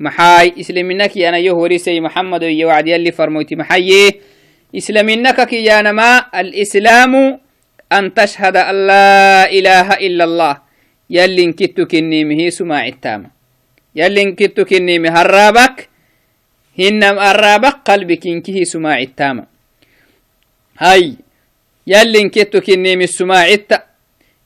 محاي 0.00 0.54
إسلامينك 0.60 1.16
يانا 1.16 1.38
يهوري 1.38 1.78
سي 1.78 2.00
محمد 2.00 2.42
يوعد 2.42 2.88
يلي 2.88 3.12
فرمويتي 3.12 3.56
محايه 3.56 4.20
إسلامينك 4.76 5.48
كيانا 5.48 5.92
ما 5.92 6.26
الإسلام 6.34 7.40
أن 7.92 8.14
تشهد 8.14 8.56
أن 8.56 8.86
لا 8.86 9.50
إله 9.50 9.88
إلا 9.92 10.24
الله. 10.24 10.54
يلي 11.10 11.44
انكتو 11.44 11.86
كنيمه 11.86 12.50
سماع 12.50 12.86
التامة 12.86 13.28
يلي 13.96 14.22
انكتو 14.22 14.64
كنيمه 14.64 15.08
هرابك 15.08 15.88
هنم 16.78 17.16
الرابك 17.18 17.76
قلبك 17.84 18.26
انكه 18.26 18.64
سماع 18.64 18.98
التامة 18.98 19.44
هاي 20.78 21.16
يلي 21.86 22.28
كتو 22.28 22.60
كني 22.60 22.96
من 22.96 23.02
السماعتا 23.02 23.78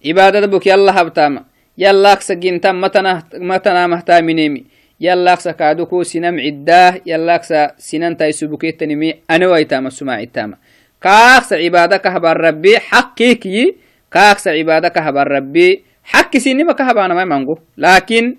عبادة 0.06 0.46
بك 0.46 0.66
يلا 0.66 1.02
هبتاما. 1.02 1.44
يلا 1.78 2.12
أكسا 2.12 2.34
جنتا 2.34 2.72
متنا 2.72 3.22
متنا 3.34 3.86
مهتامنيمي 3.86 4.64
يلا 5.00 5.32
أكسا 5.32 5.52
كادوكو 5.52 6.02
سنم 6.02 6.40
عداه. 6.40 7.00
يلا 7.06 7.34
أكسا 7.34 7.70
سنن 7.78 8.16
تايسو 8.16 8.46
بكيتنمي 8.46 9.14
أنا 9.30 9.48
ويتاما 9.48 9.88
السماعتاما 9.88 10.56
كاكس 11.00 11.52
عبادة 11.52 11.96
كهبار 11.96 12.36
ربي. 12.36 12.78
حقيكي 12.78 13.76
كاكس 14.10 14.48
عبادة 14.48 14.88
كهبار 14.88 15.28
ربي. 15.28 15.82
حق 16.04 16.36
سيني 16.36 16.64
ما 16.64 16.72
كهبانا 16.72 17.14
ما 17.14 17.24
مانغو 17.24 17.58
لكن 17.78 18.36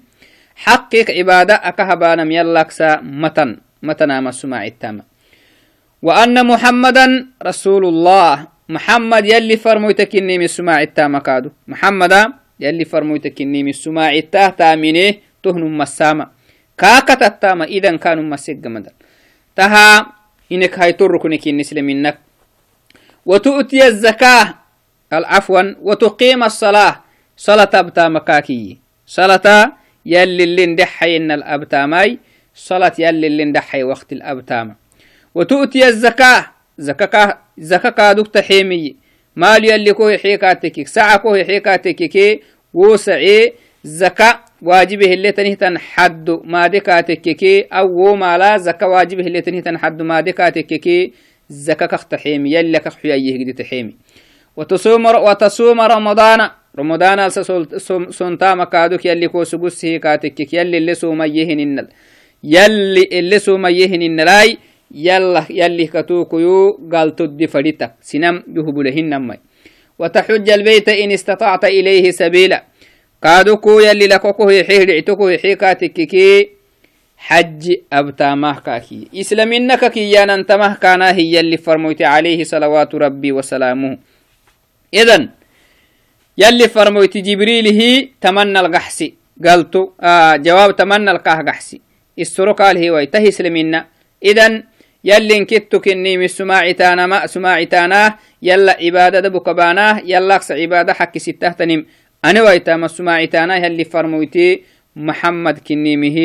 محمد 8.69 9.25
يلي 9.25 9.57
فرمويتك 9.57 10.15
من 10.15 10.47
سماع 10.47 10.81
التام 10.81 11.17
كادو. 11.17 11.49
محمد 11.67 12.13
يلي 12.59 12.85
فرمويتك 12.85 13.41
من 13.41 13.71
سماع 13.73 14.13
التاه 14.13 14.49
تامينه 14.49 15.17
تهن 15.43 15.63
مسامة 15.77 16.27
كاكت 16.77 17.21
التام 17.23 17.61
إذا 17.61 17.95
كانوا 17.97 18.23
مسيق 18.23 18.61
مدى 18.65 18.89
تها 19.55 20.13
إنك 20.51 20.79
هاي 20.79 20.93
تركنك 20.93 21.47
النسل 21.47 21.81
منك. 21.81 22.17
وتؤتي 23.25 23.87
الزكاة 23.87 24.55
العفوا 25.13 25.61
وتقيم 25.81 26.43
الصلاة. 26.43 27.01
صلاة 27.37 27.69
أبتا 27.73 28.09
مكاكي. 28.09 28.77
صلاة 29.07 29.71
يلي 30.05 30.43
اللي 30.43 30.65
ندحي 30.65 31.17
إن 31.17 31.31
الأبتاماي 31.31 32.19
صلاة 32.55 32.93
يلي 32.99 33.27
اللي 33.27 33.45
ندحي 33.45 33.83
وقت 33.83 34.13
الأبتام 34.13 34.75
وتؤتي 35.35 35.87
الزكاة 35.87 36.58
زكاة 36.79 37.37
زكاة 37.57 37.89
كادوك 37.89 38.27
تحيمي 38.27 38.95
مال 39.35 39.65
يلي 39.65 39.93
كوي 39.93 40.17
حيكاتك 40.17 40.87
ساعة 40.87 41.17
كوي 41.17 41.45
حيكاتك 41.45 42.39
وسعي 42.73 43.53
زكاة 43.83 44.39
واجبه 44.61 45.13
اللي 45.13 45.31
تنهتن 45.31 45.77
حد 45.77 46.29
ما 46.43 46.67
دكاتك 46.67 47.43
أو 47.73 48.15
مالا 48.15 48.57
زكاة 48.57 48.87
واجبه 48.87 49.27
اللي 49.27 49.41
تنهتن 49.41 49.77
حد 49.77 50.01
ما 50.01 50.21
دكاتك 50.21 51.11
زكاة 51.49 51.85
كختحيمي 51.85 52.53
يلي 52.53 52.79
كخحييه 52.79 53.45
قد 53.45 53.53
تحيمي. 53.53 53.95
وتصوم 54.57 55.05
وتصوم 55.05 55.81
رمضان. 55.81 56.49
رمضان 56.79 57.29
سنتا 58.09 58.55
مكادوك 58.55 59.05
يلي 59.05 59.27
كو 59.27 59.43
سبسه 59.43 59.97
كاتك 59.97 60.53
يلي 60.53 60.77
اللي 60.77 60.93
سوميهن 60.93 61.59
النل. 61.59 61.87
يلي 62.43 63.09
اللي 63.19 63.39
سوميهن 63.39 64.01
النلاي 64.01 64.57
قال 66.93 67.15
تدي 67.15 67.47
فريتا 67.47 67.91
سنم 68.01 68.43
يهبلهن 68.55 69.27
مي 69.27 69.37
وتحج 69.99 70.49
البيت 70.49 70.89
إن 70.89 71.11
استطعت 71.11 71.65
إليه 71.65 72.11
سبيلا 72.11 72.63
قادوكو 73.23 73.79
يلي 73.79 74.07
لكوكو 74.07 74.49
يحيه 74.49 74.83
لعتوكو 74.83 75.29
يحيكاتك 75.29 75.93
كي 75.93 76.49
حج 77.17 77.73
أبتامه 77.93 78.59
كاكي 78.59 79.07
إسلامينك 79.15 79.91
كي 79.91 80.11
ياننتمه 80.11 80.75
كان 80.75 81.01
هي 81.01 81.39
اللي 81.39 81.57
فرموت 81.57 82.01
عليه 82.01 82.43
صلوات 82.43 82.95
ربي 82.95 83.31
وسلامه 83.31 83.97
إذن 84.93 85.29
يلي 86.37 86.67
فرموت 86.67 87.17
جبريله 87.17 88.07
تمنى 88.21 88.59
القحسي 88.59 89.13
قالتو 89.45 89.91
آه 90.01 90.35
جواب 90.35 90.75
تمنى 90.75 91.11
القحسي 91.11 91.81
السرقال 92.19 92.77
هي 92.77 92.89
ويته 92.89 93.27
إسلامينا 93.27 93.85
إذن 94.25 94.63
يلي 95.03 95.45
كتو 95.45 95.79
كني 95.79 96.17
من 96.17 96.27
سماعتانا 96.27 97.07
ما 97.07 97.27
سماعتانا 97.27 98.17
يلا 98.41 98.77
عبادة 98.81 99.29
بكبانا 99.29 100.01
يلا 100.05 100.35
أكس 100.35 100.51
عبادة 100.51 100.93
حق 100.93 101.17
ستة 101.17 101.49
تنم 101.49 101.85
أنا 102.25 102.41
ويتا 102.43 102.75
ما 102.75 102.87
سماعتانا 102.87 103.57
يلي 103.65 103.83
فرمويتي 103.83 104.63
محمد 104.95 105.59
كني 105.67 105.97
مه 105.97 106.17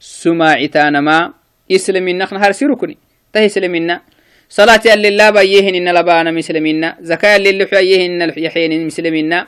سماعتانا 0.00 1.00
ما. 1.00 1.32
إسلامين 1.72 2.18
نحن 2.18 2.36
هرسيركني 2.36 2.96
تهي 3.32 3.46
إسلامنا 3.46 4.00
صلاة 4.48 4.80
يلي 4.86 5.10
لا 5.10 5.30
بيهن 5.30 5.74
إن 5.74 5.94
لبانا 5.94 6.30
مسلمنا 6.30 6.96
زكاة 7.00 7.36
يلي 7.36 7.66
حيهن 7.66 8.22
الحيين 8.22 8.86
مسلمنا 8.86 9.46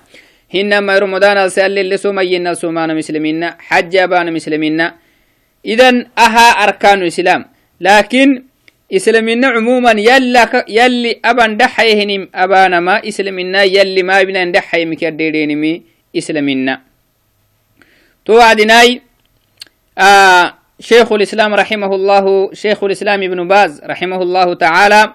هن 0.54 0.78
ما 0.78 0.98
رمضان 0.98 1.36
السال 1.36 1.78
اللي 1.78 1.96
سومينا 1.96 2.54
سومانا 2.54 2.94
مسلمنا 2.94 3.56
حج 3.58 3.96
أبانا 3.96 4.30
مسلمنا 4.30 4.94
إذن 5.66 6.06
أها 6.18 6.48
أركان 6.64 7.02
الإسلام. 7.02 7.44
لكن 7.80 8.42
أبان 11.24 11.56
دحيهنم 11.56 12.28
أبانا 12.34 12.80
ما 12.80 13.08
إسلامنا 13.08 13.62
يلي 13.62 14.02
ما 14.02 14.22
بنا 14.22 14.44
دحي 14.44 14.84
مكدرينمي 14.84 15.82
إسلامنا 16.16 16.80
توعدناي 18.24 19.02
آه 19.98 20.54
شيخ 20.80 21.12
الإسلام 21.12 21.54
رحمه 21.54 21.94
الله 21.94 22.52
شيخ 22.52 22.84
الإسلام 22.84 23.22
ابن 23.22 23.48
باز 23.48 23.80
رحمه 23.84 24.22
الله 24.22 24.54
تعالى 24.54 25.14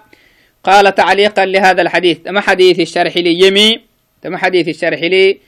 قال 0.64 0.94
تعليقا 0.94 1.44
لهذا 1.44 1.82
الحديث. 1.82 2.18
تم 2.18 2.38
حديث 2.38 2.80
الشرح 2.80 3.16
لي 3.16 3.46
يمي 3.46 3.80
تم 4.22 4.36
حديث 4.36 4.68
الشرح 4.68 5.00
لي 5.02 5.38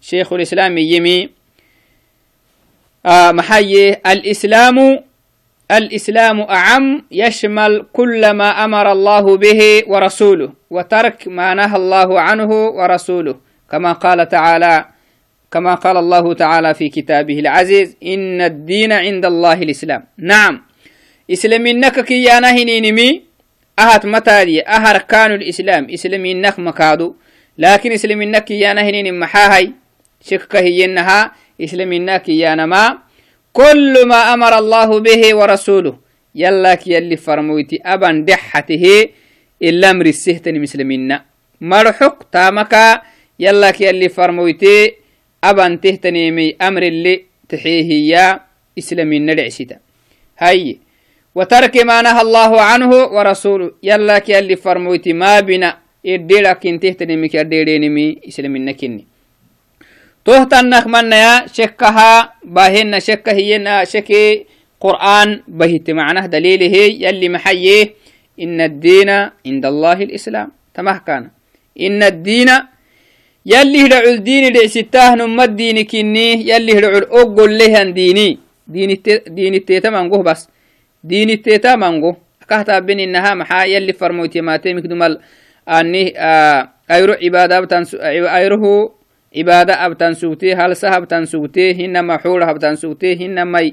شيخ 0.00 0.32
الإسلام 0.32 0.78
يمي. 0.78 1.30
آه 3.06 3.32
محيي 3.32 3.92
الإسلام 4.06 5.04
الإسلام 5.70 6.40
أعم 6.40 7.02
يشمل 7.10 7.86
كل 7.92 8.30
ما 8.30 8.64
أمر 8.64 8.92
الله 8.92 9.36
به 9.36 9.82
ورسوله 9.86 10.52
وترك 10.70 11.28
ما 11.28 11.54
نهى 11.54 11.76
الله 11.76 12.20
عنه 12.20 12.50
ورسوله. 12.68 13.34
كما 13.70 13.92
قال 13.92 14.28
تعالى 14.28 14.84
كما 15.52 15.74
قال 15.74 15.96
الله 15.96 16.34
تعالى 16.34 16.74
في 16.74 16.88
كتابه 16.88 17.38
العزيز 17.38 17.96
إن 18.02 18.40
الدين 18.40 18.92
عند 18.92 19.24
الله 19.24 19.62
الإسلام. 19.62 20.04
نعم. 20.18 20.62
إسلام 21.30 21.66
إنك 21.66 22.00
كيانا 22.04 22.50
هنينمي 22.50 23.22
أهت 23.78 24.06
متالي 24.06 24.62
أهر 24.62 24.98
كان 24.98 25.32
الإسلام. 25.32 25.86
إسلام 25.90 26.24
إنك 26.24 26.58
مكادو. 26.58 27.14
لكن 27.58 27.92
إسلام 27.92 28.22
إنك 28.22 28.44
كيانا 28.44 28.82
هنين 28.82 29.18
محاهي 29.18 29.72
شكك 30.22 30.56
هي 30.56 30.84
إنها 30.84 31.32
إسلام 31.60 31.92
إنك 31.92 32.22
كيانا 32.22 32.66
ما 32.66 32.98
كل 33.60 33.94
ما 34.08 34.20
أمر 34.34 34.52
الله 34.58 34.88
به 35.06 35.22
ورسوله. 35.38 35.94
يلاك 36.34 36.82
يلي 36.86 37.16
فرمويتي 37.16 37.76
أبا 37.84 38.24
دحته 38.28 38.84
إلا 39.62 39.90
أمر 39.90 40.06
السهتن 40.06 40.54
مسلمين 40.64 41.18
مرحق 41.60 42.16
تامكا 42.32 43.02
يلاك 43.44 43.80
يلي 43.80 44.08
فرمويتي 44.08 44.76
أبان 45.44 45.80
تهتنيمي 45.80 46.56
أمر 46.62 46.82
اللي 46.82 47.14
تحيه 47.48 48.40
إسلامين 48.78 49.22
ندعسيتا 49.26 49.76
هاي. 50.38 50.78
وترك 51.34 51.76
ما 51.76 52.02
نهى 52.02 52.20
الله 52.20 52.60
عنه 52.60 52.90
ورسوله. 53.16 53.70
يلا 53.82 54.18
كي 54.18 54.38
اللي 54.38 54.56
فرموتي 54.56 55.12
ما 55.12 55.40
بنا. 55.40 55.78
إديلك 56.06 56.66
انت 56.66 56.82
تهتنيمي 56.82 57.28
كرديرينمي 57.28 58.20
إسلامين 58.28 58.64
نكني 58.64 59.04
تهتنك 60.24 60.86
من 60.86 61.12
يا 61.12 61.46
شكها 61.46 62.32
باهن 62.44 63.00
شك 63.00 63.28
هي 63.28 63.84
شكي 63.86 64.46
قرآن 64.80 65.28
بهت 65.48 65.90
معناه 65.90 66.26
دليله 66.26 66.76
يلي 67.04 67.28
محيه 67.28 67.94
إن 68.40 68.60
الدين 68.60 69.10
عند 69.46 69.64
الله 69.66 69.98
الإسلام. 70.08 70.48
تمه 70.74 70.98
كان. 71.06 71.28
إن 71.80 72.02
الدين 72.02 72.50
يلي 73.46 73.78
هدعو 73.86 74.08
الدين 74.20 74.52
لعستاه 74.56 75.14
نم 75.14 75.40
الدين 75.40 75.84
كني 75.84 76.48
يلي 76.48 76.72
هدعو 76.78 76.98
الأقل 76.98 77.58
له 77.58 77.82
ديني. 77.92 78.38
دين 78.68 78.90
دين 79.26 79.54
التيتا 79.54 79.90
منقوه 79.90 80.22
بس. 80.22 80.48
دين 81.04 81.30
التيتا 81.30 81.76
منقوه 81.76 82.16
كهتا 82.48 82.78
بين 82.78 83.00
إنها 83.00 83.34
محا 83.34 83.64
آه 89.34 89.38
عبادة 89.38 89.86
أبتن 89.86 90.14
سوتي 90.14 90.54
هل 90.54 90.76
سهب 90.76 91.08
تنسوتي 91.08 91.86
هنما 91.86 92.18
حول 92.18 92.42
هبتن 92.42 92.76
سوتي 92.76 93.26
هنما 93.26 93.70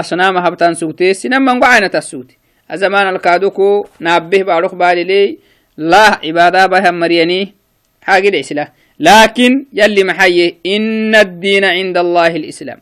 أصنام 0.00 0.36
هبتن 0.36 0.74
سوتي 0.74 1.14
سنما 1.14 1.52
نقعنا 1.52 1.86
تسوتي 1.86 2.36
الزمان 2.72 3.14
الكادوكو 3.14 3.86
نابه 4.00 4.42
بارك 4.42 4.74
بالي 4.74 5.38
لا 5.76 6.20
عبادة 6.24 6.66
بها 6.66 6.90
مرياني 6.90 7.54
حاجة 8.02 8.28
الإسلام 8.28 8.68
لكن 9.00 9.66
يلي 9.72 10.04
محيي 10.04 10.56
إن 10.66 11.14
الدين 11.14 11.64
عند 11.64 11.98
الله 11.98 12.36
الإسلام. 12.36 12.80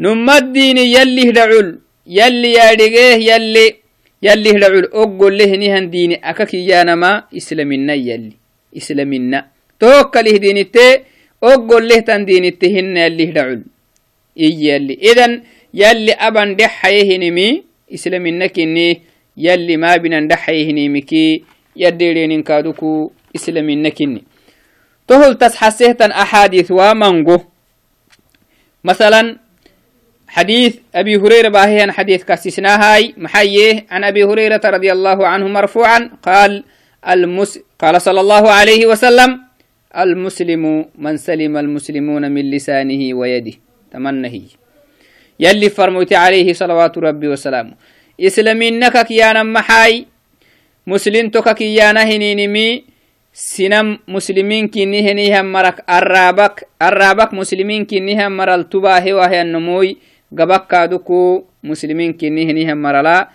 نم 0.00 0.30
الدين 0.30 0.78
يلي 0.78 1.30
هدعول 1.30 1.78
يلي 2.06 2.52
يادقيه 2.52 3.32
يلي 3.32 3.74
يلي 4.22 4.50
هدعول 4.50 4.84
أقول 4.84 5.38
له 5.38 5.56
نهن 5.56 5.90
ديني 5.90 6.14
أكاكي 6.30 6.66
يانما 6.66 7.24
إسلامنا 7.36 7.94
يلي 7.94 8.32
إسلامنا 8.76 9.55
توكله 9.80 10.36
دين 10.36 10.56
التي 10.56 11.00
أقول 11.42 11.90
تن 12.02 12.24
دين 12.24 12.44
التهن 12.44 12.96
يلي 12.96 13.30
هدعول 13.30 13.62
إي 14.40 14.50
يلي. 14.68 14.94
إذن 15.02 15.42
يلي 15.74 16.12
أبن 16.12 16.56
دحيه 16.56 17.18
نمي 17.18 17.62
إسلامنا 17.94 18.46
كني 18.46 19.02
يلي 19.36 19.76
ما 19.76 19.96
بنا 19.96 20.20
دحيه 20.28 20.72
نمكي 20.72 21.42
يديرين 21.76 22.42
كادوكو 22.42 23.10
إسلامنا 23.36 23.88
كني 23.88 24.22
تهل 25.08 25.34
تسحسهتن 25.38 26.10
أحاديث 26.10 26.70
ومنغو 26.70 27.38
مثلا 28.84 29.36
حديث 30.28 30.76
أبي 30.94 31.16
هريرة 31.16 31.48
باهيا 31.48 31.92
حديث 31.92 32.24
كاسسنا 32.24 32.72
هاي 32.82 33.14
محيه 33.16 33.86
عن 33.90 34.04
أبي 34.04 34.24
هريرة 34.24 34.60
رضي 34.64 34.92
الله 34.92 35.26
عنه 35.26 35.46
مرفوعا 35.48 36.10
قال 36.22 36.64
المس 37.08 37.58
قال 37.78 38.02
صلى 38.02 38.20
الله 38.20 38.50
عليه 38.50 38.86
وسلم 38.86 39.45
المسلم 40.02 40.84
من 40.98 41.16
سلم 41.16 41.56
المسلمون 41.56 42.32
من 42.32 42.44
لسانه 42.50 43.02
ويده 43.14 43.54
تمنه 43.92 44.34
يلي 45.40 45.68
فرموت 45.68 46.12
عليه 46.12 46.52
صلوات 46.52 46.98
ربي 46.98 47.28
وسلامه 47.28 47.74
إسلامينك 48.20 48.96
كيانا 49.06 49.42
محاي 49.42 50.06
مسلمتك 50.86 51.46
كيانا 51.54 52.02
هنينمي 52.04 52.96
sinam 53.36 54.00
muslimin 54.08 54.72
kinihenihan 54.72 55.44
marak 55.44 55.84
arabak 55.84 56.64
arabak 56.80 57.36
muslimin 57.36 57.84
kinihan 57.84 58.32
maral 58.32 58.64
tubahewaheannomoy 58.64 60.00
gabakaaduku 60.32 61.44
muslimin 61.60 62.16
kinihenihan 62.16 62.80
marala 62.80 63.28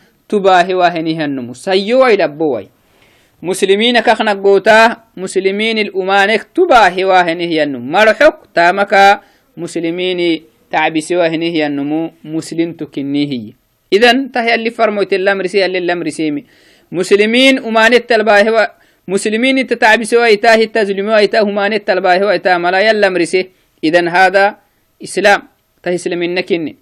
مسلمين 3.41 3.99
كخنا 3.99 4.33
قوتا 4.33 4.97
مسلمين 5.17 5.77
الأمانك 5.77 6.47
تبا 6.55 6.93
هوا 6.93 7.21
هنه 7.21 7.79
مرحوك 7.79 8.35
تامكا 8.55 9.21
مسلمين 9.57 10.41
تعب 10.71 10.99
سوا 10.99 11.27
هنه 11.27 11.45
ينمو 11.45 12.11
مسلم 12.23 12.73
تكنيهي 12.73 13.53
إذن 13.93 14.31
تهي 14.31 14.55
اللي 14.55 14.69
فرموت 14.69 15.13
اللام 15.13 15.41
رسي 15.41 15.65
اللي 15.65 15.77
اللام 15.77 16.03
رسيمي. 16.03 16.45
مسلمين 16.91 17.59
أمانك 17.59 18.05
تلبا 18.05 18.49
هوا 18.49 18.65
مسلمين 19.07 19.67
تتعب 19.67 20.03
سوا 20.03 20.33
إتاه 20.33 20.63
تزلموا 20.63 21.23
إتاه 21.23 21.41
أمانك 21.41 21.83
تلبا 21.83 22.23
هوا 22.23 22.35
إتاه 22.35 22.57
ملا 22.57 22.79
يلام 22.79 23.17
رسي. 23.17 23.49
إذن 23.83 24.07
هذا 24.07 24.57
إسلام. 25.03 25.41
تهي 25.83 25.97
سلمين 25.97 26.35
نكني. 26.35 26.75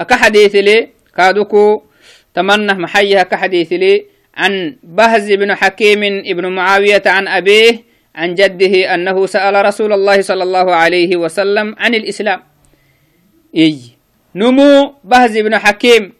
أكا 0.00 0.16
حديث 0.16 0.54
لي 0.56 0.88
كادوكو 1.16 1.82
تمنح 2.34 2.76
محيها 2.76 3.22
كحديث 3.22 3.72
لي. 3.72 4.11
عن 4.34 4.76
بهز 4.82 5.32
بن 5.32 5.54
حكيم 5.54 6.02
ابن 6.04 6.46
معاوية 6.46 7.02
عن 7.06 7.28
أبيه 7.28 7.82
عن 8.14 8.34
جده 8.34 8.94
أنه 8.94 9.26
سأل 9.26 9.64
رسول 9.64 9.92
الله 9.92 10.20
صلى 10.20 10.42
الله 10.42 10.74
عليه 10.74 11.16
وسلم 11.16 11.74
عن 11.78 11.94
الإسلام. 11.94 12.40
إي 13.56 13.78
نمو 14.34 14.94
بهز 15.04 15.38
بن 15.38 15.58
حكيم. 15.58 16.12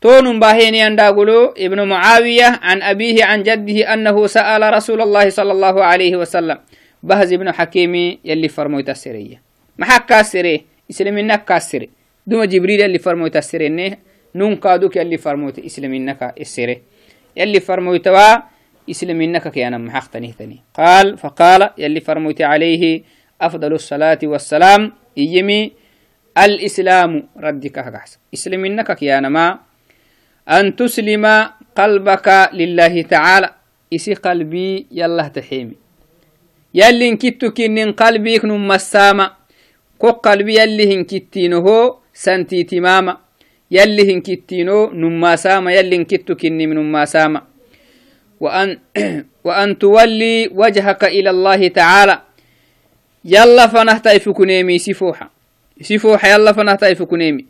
تون 0.00 0.40
باهين 0.40 0.74
ينداغلو 0.74 1.54
ابن 1.58 1.88
معاوية 1.88 2.60
عن 2.62 2.82
أبيه 2.82 3.24
عن 3.24 3.42
جده 3.42 3.94
أنه 3.94 4.26
سأل 4.26 4.62
رسول 4.74 5.00
الله 5.00 5.30
صلى 5.30 5.52
الله 5.52 5.84
عليه 5.84 6.16
وسلم. 6.16 6.58
بهز 7.02 7.32
ابن 7.32 7.52
حكيمي 7.52 8.18
يلي 8.24 8.48
فرمو 8.48 8.80
تسرية 8.80 9.42
ما 9.78 9.84
حق 9.86 10.06
كاسري 10.08 10.64
إسلامينك 10.90 11.44
كاسري 11.44 11.88
دوما 12.26 12.44
جبريل 12.44 12.80
يلي 12.80 12.98
فرمو 12.98 13.26
تسري 13.28 13.96
نون 14.34 14.56
كادوك 14.56 14.96
يلي 14.96 15.16
فرمو 15.16 15.52
إسلامينك 15.58 16.34
السري 16.40 16.82
يلي 17.36 17.60
فرمو 17.60 17.96
توا 17.96 18.36
إسلامينك 18.90 19.48
كيانا 19.48 19.78
محق 19.78 20.10
تنهتني 20.10 20.58
قال 20.74 21.18
فقال 21.18 21.70
يلي 21.78 22.00
فرموت 22.00 22.42
عليه 22.42 23.02
أفضل 23.40 23.72
الصلاة 23.72 24.18
والسلام 24.22 24.92
إيمي 25.18 25.72
الإسلام 26.38 27.28
ردك 27.36 27.78
هكذا 27.78 28.18
إسلامينك 28.34 28.92
كيانا 28.92 29.28
ما 29.28 29.58
أن 30.48 30.76
تسلم 30.76 31.24
قلبك 31.76 32.50
لله 32.52 33.02
تعالى. 33.02 33.50
إسي 33.94 34.14
قلبي 34.14 34.86
يلا 34.90 35.28
تحيمي. 35.28 35.76
يلي 36.74 37.08
انكتو 37.08 37.50
كنن 37.50 37.92
قلبيك 37.92 38.44
نمسامة 38.44 39.30
كو 39.98 40.10
قلبي 40.10 40.60
يلي 40.60 40.94
هنكتينه 40.94 41.66
سنتي 42.12 42.62
تماما. 42.62 43.16
يلي 43.70 44.14
هنكتينو 44.14 44.90
نماسامة 44.92 45.70
يلي 45.70 45.96
انكتو 45.96 46.34
كنن 46.34 46.68
من 46.68 46.76
نماسامة 46.76 47.54
وأن, 48.40 48.78
وأن 49.46 49.78
تولي 49.78 50.50
وجهك 50.52 51.04
إلى 51.04 51.30
الله 51.30 51.68
تعالى. 51.68 52.20
يلا 53.24 53.66
فنهتا 53.66 54.16
إفكنيمي 54.16 54.78
سفوحة 54.78 55.30
سفوحة 55.80 56.28
يلا 56.28 56.52
فنهتا 56.52 56.92
إفكنيمي 56.92 57.44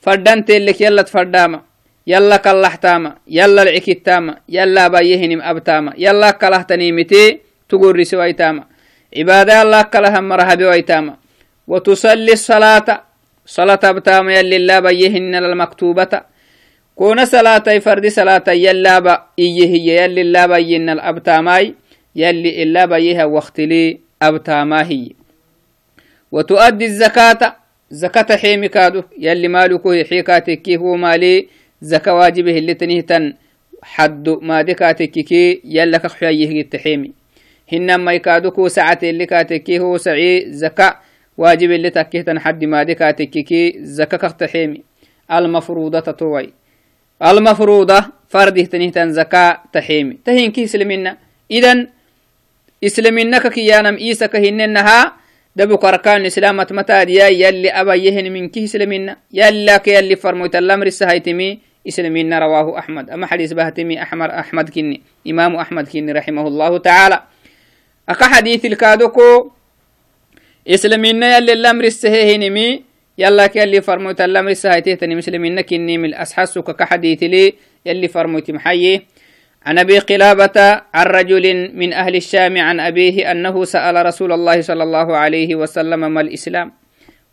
فردانت 0.00 0.50
لك 0.50 0.80
يلا 0.80 1.02
تفرداما. 1.02 1.62
يلا 2.06 2.36
كلحتاما 2.36 3.16
يلا 3.28 3.62
العكتاما. 3.62 4.38
يلا 4.48 4.88
بايهنم 4.88 5.40
أبتاما. 5.42 5.92
يلا 5.98 6.30
كلهتنيمتي 6.30 7.40
تقول 7.68 7.98
رسويتاما. 7.98 8.64
عبادة 9.16 9.62
الله 9.62 9.82
كلها 9.82 10.20
مرهب 10.20 10.62
ويتاما 10.62 11.16
وتصلي 11.68 12.32
الصلاة 12.32 13.07
صلاة 13.48 13.80
أبتاما 13.84 14.32
يلي 14.34 14.56
الله 14.56 14.80
بايهن 14.80 15.34
المكتوبة. 15.34 16.22
كون 16.94 17.24
صلاة 17.24 17.78
فرد 17.78 18.06
صلاة 18.06 18.44
يلا 18.48 18.98
با 18.98 19.22
إيه 19.38 19.72
يلي 19.88 20.20
الله 20.20 20.46
بايهن 20.46 20.90
الأبتاماي 20.90 21.74
يلي 22.16 22.62
إلا 22.62 22.84
بايها 22.84 23.24
وقت 23.24 23.60
لي 23.60 23.98
أبتاماهي. 24.22 25.12
وتؤدي 26.32 26.84
الزكاة 26.84 27.56
زكاة 27.90 28.36
حيمي 28.36 28.68
كادو 28.68 29.02
يلي 29.18 29.48
مالكو 29.48 29.92
حيكاتك 29.92 30.68
هو 30.70 30.96
مالي 30.96 31.48
زكا 31.82 32.12
واجبه 32.12 32.58
اللي 32.58 32.74
تنهتن 32.74 33.34
حد 33.82 34.28
ما 34.28 34.62
دكاتككي 34.62 35.60
يلا 35.64 35.98
كخييه 35.98 36.60
التحيمي 36.60 37.12
هنما 37.72 38.12
يكادوكو 38.12 38.68
ساعة 38.68 38.98
اللي 39.02 39.26
كاتكي 39.26 39.78
هو 39.78 39.96
سعي 39.96 40.52
زكا 40.52 41.07
واجب 41.38 41.70
اللي 41.70 41.90
تكيهتن 41.90 42.38
حد 42.38 42.64
ما 42.64 42.82
دكاتككي 42.82 43.78
زكا 43.78 44.16
كتحيمي 44.16 44.82
المفروضة 45.32 46.00
تطوي. 46.00 46.52
المفروضة 47.22 48.04
فرده 48.28 48.62
تنهتن 48.62 49.12
زكا 49.12 49.58
تحيمي. 49.72 50.18
تهين 50.24 50.50
كي 50.52 50.66
سلمنا 50.66 51.16
إذن 51.50 51.88
إسلامنا 52.84 53.38
كيانم 53.38 53.96
إيسا 53.96 54.26
كهننها 54.26 55.12
دبك 55.56 55.84
أركان 55.84 56.20
الإسلام 56.20 56.56
متى 56.56 57.04
ديا 57.04 57.26
يلي 57.26 57.70
أبا 57.70 57.94
يهن 57.94 58.32
من 58.32 58.48
كي 58.48 58.66
سلمنا 58.66 59.16
يلا 59.32 59.76
كي 59.76 59.94
يلي 59.94 60.16
فرموت 60.16 60.56
الأمر 60.56 60.86
السهيتمي 60.86 61.58
إسلامين 61.88 62.34
رواه 62.34 62.78
أحمد. 62.78 63.10
أما 63.10 63.26
حديث 63.26 63.52
بهتمي 63.52 64.02
أحمر 64.02 64.30
أحمد 64.38 64.70
كني 64.70 65.02
إمام 65.26 65.56
أحمد 65.56 65.88
كني 65.88 66.12
رحمه 66.12 66.46
الله 66.48 66.78
تعالى. 66.78 67.22
أكا 68.08 68.24
حديث 68.24 68.64
الكادوكو 68.64 69.50
إسلامنا 70.68 71.36
يلي 71.36 71.52
الأمر 71.52 71.84
السهيهنمي 71.84 72.82
يلا 73.18 73.46
كيلي 73.46 73.80
فرموت 73.80 74.20
الأمر 74.20 74.50
السهيتيتني 74.50 75.14
مسلمين 75.14 75.60
كني 75.60 75.98
من 75.98 76.14
أسحسك 76.14 76.76
كحديث 76.76 77.22
لي 77.22 77.54
يلي 77.86 78.08
فرموت 78.08 78.50
محيي. 78.50 79.02
عن 79.66 79.78
أبي 79.78 79.98
قلابة 79.98 80.82
عن 80.94 81.06
رجل 81.06 81.72
من 81.74 81.92
أهل 81.92 82.16
الشام 82.16 82.58
عن 82.58 82.80
أبيه 82.80 83.30
أنه 83.30 83.64
سأل 83.64 84.06
رسول 84.06 84.32
الله 84.32 84.60
صلى 84.60 84.82
الله 84.82 85.16
عليه 85.16 85.54
وسلم 85.54 86.00
ما 86.14 86.20
الإسلام؟ 86.20 86.72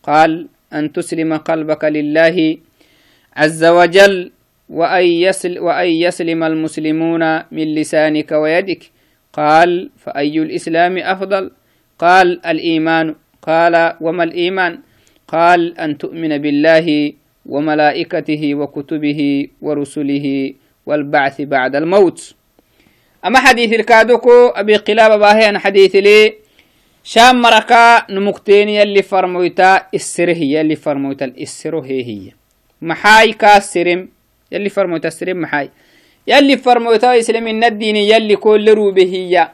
قال 0.04 0.48
أن 0.74 0.92
تسلم 0.92 1.38
قلبك 1.38 1.84
لله 1.84 2.58
عز 3.36 3.64
وجل 3.66 4.32
وأن, 4.70 5.06
يسل 5.06 5.60
وأن 5.60 5.88
يسلم 5.88 6.44
المسلمون 6.44 7.24
من 7.52 7.76
لسانك 7.76 8.32
ويدك. 8.32 8.84
قال 9.34 9.90
فأي 10.00 10.40
الإسلام 10.40 10.98
أفضل؟ 10.98 11.52
قال 12.00 12.46
الإيمان. 12.46 13.16
قال 13.48 13.94
وما 14.02 14.24
الإيمان؟ 14.24 14.80
قال 15.28 15.80
أن 15.80 15.98
تؤمن 15.98 16.38
بالله 16.38 17.14
وملائكته 17.46 18.56
وكتبه 18.56 19.48
ورسله 19.62 20.54
والبعث 20.86 21.42
بعد 21.42 21.76
الموت. 21.76 22.36
أما 23.26 23.40
حديث 23.40 23.74
الكادوكو 23.74 24.48
أبي 24.48 24.76
قلابة 24.76 25.16
باهي 25.18 25.50
أنا 25.50 25.60
حديث 25.60 25.96
لي 25.96 26.34
شام 27.04 27.42
مركا 27.42 28.12
نمكتين 28.12 28.70
يلي 28.70 29.02
فرمويتا 29.02 29.88
السره 29.94 30.38
يلي 30.38 30.76
فرمويتا 30.76 31.26
السره 31.26 31.82
هي 31.86 32.04
هي. 32.04 32.32
محاي 32.82 33.34
كاسرم 33.34 34.10
يلي 34.52 34.70
فرمويتا 34.70 35.08
السرم 35.08 35.42
محاي. 35.42 35.70
يلي 36.28 36.58
فرمويتا 36.58 37.20
إسلامين 37.20 37.64
الديني 37.64 38.10
يلي 38.10 38.36
كل 38.36 38.70
روبه 38.70 39.04
هي. 39.04 39.50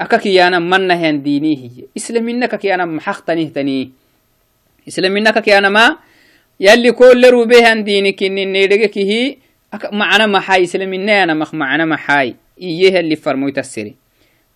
أكاكيانا 0.00 0.58
من 0.58 0.90
هن 0.90 1.22
ديني 1.22 1.56
هي 1.56 1.84
إسلامين 1.96 2.46
كيانا 2.46 2.84
محختني 2.84 3.46
تني 3.46 3.90
إسلامين 4.88 5.30
كيانا 5.30 5.68
ما 5.68 5.96
يلي 6.60 6.92
كل 6.92 7.30
روبه 7.30 7.72
هن 7.72 7.84
ديني 7.84 8.12
كني 8.12 8.44
نيدك 8.44 8.98
هي 8.98 9.36
معنا 9.92 10.26
محاي 10.26 10.62
إسلامين 10.62 11.08
أنا 11.08 11.34
مخ 11.34 11.54
معنا 11.54 11.84
محاي 11.84 12.36
إيه 12.60 13.00
اللي 13.00 13.16
فرمويتا 13.16 13.60
السري 13.60 13.94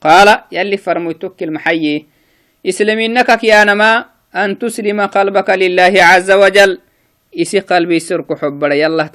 قال 0.01 0.39
يلي 0.53 0.77
فرمويتك 0.77 1.43
المحيي 1.43 2.07
إسلامينك 2.67 3.39
كيانا 3.39 3.75
ما 3.75 4.05
أن 4.35 4.59
تسلم 4.59 5.01
قلبك 5.01 5.51
لله 5.51 5.95
عز 5.97 6.31
وجل 6.31 6.79
إسي 7.41 7.59
قلبي 7.59 7.99
سرك 7.99 8.39
حبرا 8.39 8.75
يلا 8.75 9.09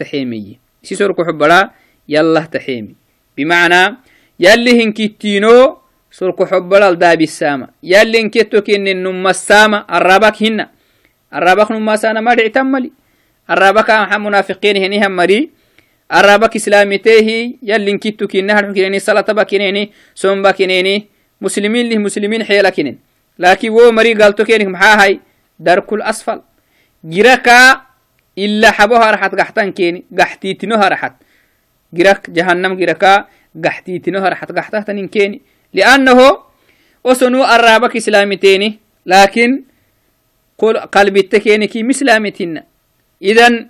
سرك 6.12 6.44
حبرا 6.44 6.90
الدابي 6.90 7.24
السامة. 7.24 7.68
يلي 7.84 8.22
هنكتو 8.22 8.62
كن 8.62 8.88
النم 8.88 9.28
السامة 9.28 9.86
الرابك 9.92 10.44
هنا. 10.44 10.70
الرابك 11.34 11.72
نم 11.72 11.96
سانا 11.96 12.22
ما 12.22 12.36
تملي 12.36 12.92
الرابك 13.50 13.90
منافقين 14.26 14.78
هني 14.78 15.06
هم 15.06 15.12
مري. 15.16 15.50
الرابك 16.14 16.56
إسلامتيه 16.56 17.30
يلي 17.64 17.92
هنكتو 17.92 18.28
كنها 18.28 18.62
كنيني 18.62 19.00
صلاة 19.00 19.22
بكنيني 19.22 19.92
سوم 20.16 20.42
بكنيني 20.42 21.08
مسلمين 21.42 21.90
له 21.90 21.98
مسلمين 21.98 22.44
حيلا 22.44 22.70
كنين. 22.70 23.00
لكن 23.40 23.70
wo 23.72 23.92
mari 23.92 24.14
galto 24.16 24.44
kenik 24.44 24.68
maxaa 24.68 24.98
hay 25.00 25.20
darkul 25.60 26.02
asfal 26.02 26.42
giraka 27.06 27.86
ila 28.36 28.72
xabo 28.72 28.96
haraxat 28.96 29.34
gaxtan 29.40 29.72
keeni 29.72 30.04
gaxtiitino 30.12 30.76
girak 35.74 35.88
jahannam 35.88 36.18
giraka 36.18 36.50
gaxtiitino 37.04 37.40
haraxat 37.40 37.40
gaxtahtanin 37.40 37.40
keeni 37.40 37.40
liannaho 37.40 37.40
osonu 37.40 37.44
arabak 37.44 37.96
islamiteeni 37.96 38.80
lakin 39.06 39.66
qalbitte 40.92 41.40
keeniki 41.40 41.84
mislamitina 41.84 42.62
idan 43.22 43.70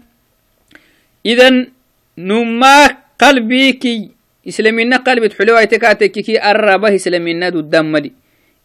idan 1.24 1.68
numa 2.18 2.90
qalbiki 3.18 4.12
islamina 4.46 5.00
qalbit 5.00 5.36
xulewaite 5.36 5.80
kaatekiki 5.80 6.40
arabah 6.40 6.94
islamina 6.94 7.52
duddamadi 7.52 8.12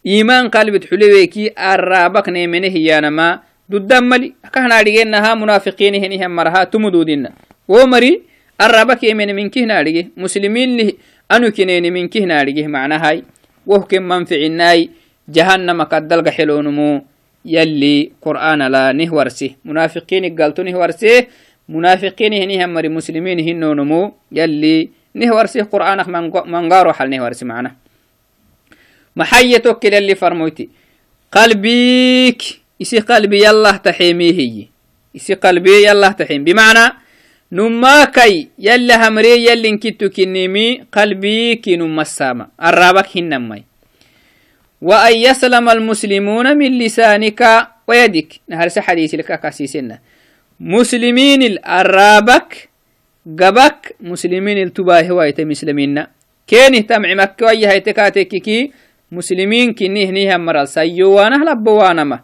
iimaan 0.05 0.49
qalbid 0.49 0.87
xuleweeki 0.89 1.53
arraabak 1.55 2.27
neemene 2.27 2.69
hiyaanama 2.69 3.43
duddan 3.71 4.05
mali 4.05 4.33
akahnadhigenaha 4.43 5.35
munaafiqiinihinihan 5.35 6.31
maraha 6.31 6.65
tumududina 6.65 7.29
wo 7.67 7.87
mari 7.87 8.21
arraabak 8.57 9.03
emene 9.03 9.33
minkihnaadhige 9.33 10.13
muslimiinnih 11.29 11.29
anukineeni 11.29 11.91
minkihnaadhige 11.91 12.67
macnahay 12.67 13.23
wohken 13.65 14.03
manficinai 14.03 14.89
jahannama 15.29 15.85
kaddalga 15.85 16.31
xeloonumu 16.31 17.01
yalli 17.45 18.11
qur'aanala 18.21 18.93
nih 18.93 19.11
warse 19.11 19.55
munaafiqiini 19.63 20.31
galto 20.31 20.63
nih 20.63 20.75
warse 20.75 21.27
munaafiqiinihinihan 21.69 22.69
mari 22.71 22.89
muslimiin 22.89 23.39
hinoonumu 23.39 24.13
yalli 24.31 24.91
nih 25.15 25.31
warse 25.31 25.65
qur'aanak 25.65 26.07
mangaaro 26.45 26.93
xal 26.93 27.09
nih 27.09 27.21
warse 27.21 27.45
macnah 27.45 27.75
محية 29.15 29.57
توكل 29.57 29.93
اللي 29.93 30.15
فرموتي 30.15 30.69
قلبيك 31.31 32.41
إسي 32.81 32.99
قلبي 32.99 33.45
يلا 33.45 33.71
تحيمي 33.71 34.31
هي 34.31 34.67
إسي 35.15 35.33
قلبي 35.33 35.87
يلا 35.87 36.11
تحيم 36.11 36.43
بمعنى 36.43 37.04
نماكي 37.51 38.49
يلا 38.59 39.07
همري 39.07 39.45
يلي 39.45 39.69
انكتو 39.69 40.09
كنيمي 40.09 40.67
قلبيك 40.91 41.69
نما 41.69 42.01
السامة 42.01 42.47
الرابك 42.63 43.17
هنمي 43.17 43.63
وأن 44.81 45.15
يسلم 45.15 45.69
المسلمون 45.69 46.57
من 46.57 46.71
لسانك 46.79 47.41
ويدك 47.87 48.29
نهار 48.49 48.69
حديث 48.77 49.15
لك 49.15 49.39
كاسيسنا 49.39 49.99
مسلمين 50.59 51.41
الرابك 51.79 52.69
قبك 53.39 53.95
مسلمين 54.01 54.57
التباه 54.57 55.11
وايت 55.11 55.41
مسلمين 55.41 56.05
كين 56.47 56.75
اهتم 56.75 57.03
مكة 57.21 57.49
هيتكاتككي 57.49 58.71
muslimiin 59.11 59.73
kini 59.75 60.05
hinihan 60.07 60.41
maral. 60.41 60.67
Sayyowaanah 60.67 61.41
labbo 61.43 61.77
waanama. 61.77 62.23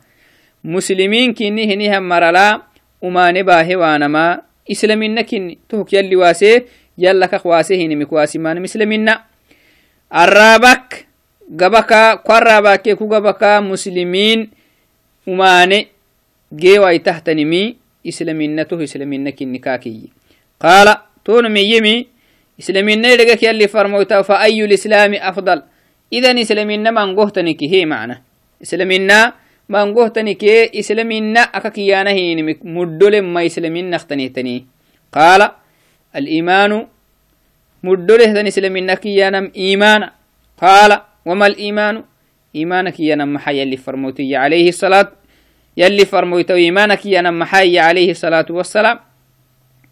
Muslimiin 0.63 1.33
kini 1.33 1.67
hinihan 1.67 2.03
marala 2.03 2.67
umaane 3.01 3.43
baahe 3.43 3.75
waanama. 3.75 4.43
Islamina 4.65 5.23
kini 5.23 5.57
tohok 5.67 5.93
yalli 5.93 6.15
waase 6.15 6.65
yallakak 6.97 7.45
waase 7.45 7.77
hinimik 7.77 8.11
waasimaanam 8.11 8.65
islamina 8.65 9.23
arraabak 10.09 11.05
gabaka 11.49 12.17
kwarraabake 12.17 12.95
ku 12.95 13.07
gabaka 13.07 13.61
muslimiin 13.61 14.49
umaane 15.27 15.87
geewaitahtanimi 16.55 17.77
islamina 18.03 18.65
toh 18.65 18.81
islamina 18.83 19.31
kini 19.31 19.59
kaakiyi 19.59 20.11
qaala 20.59 21.07
toonumiyimi 21.23 22.07
islamina 22.57 23.13
idhegek 23.13 23.41
yalli 23.41 23.67
farmoyta 23.67 24.23
fa 24.23 24.39
ayu 24.39 24.67
lislaami 24.67 25.17
afdal 25.17 25.63
idan 26.11 26.37
islamina 26.37 26.91
mangohtaniki 26.91 27.67
he 27.67 27.85
macna 27.85 28.21
islamina 28.61 29.33
mangohtanike 29.71 30.69
islamina 30.81 31.47
aka 31.53 31.71
kiyanahinimik 31.71 32.59
muddolemma 32.75 33.43
islaminahtanihtani 33.49 34.55
qaala 35.15 35.47
aliimanu 36.13 36.77
muddolehtan 37.83 38.47
islamina 38.51 38.99
kiyanam 38.99 39.49
imana 39.53 40.11
qaala 40.59 40.97
wama 41.25 41.45
aliimanu 41.49 42.03
imana 42.53 42.91
kiyanam 42.91 43.29
maxa 43.39 43.55
yalli 43.59 43.77
farmotiya 43.79 44.43
alayhi 44.43 44.75
salaat 44.75 45.21
يلي 45.77 46.05
فرمويتو 46.05 46.55
إيمانك 46.55 47.05
يا 47.05 47.21
محاي 47.21 47.79
عليه 47.79 48.11
الصلاة 48.11 48.45
والسلام 48.49 48.99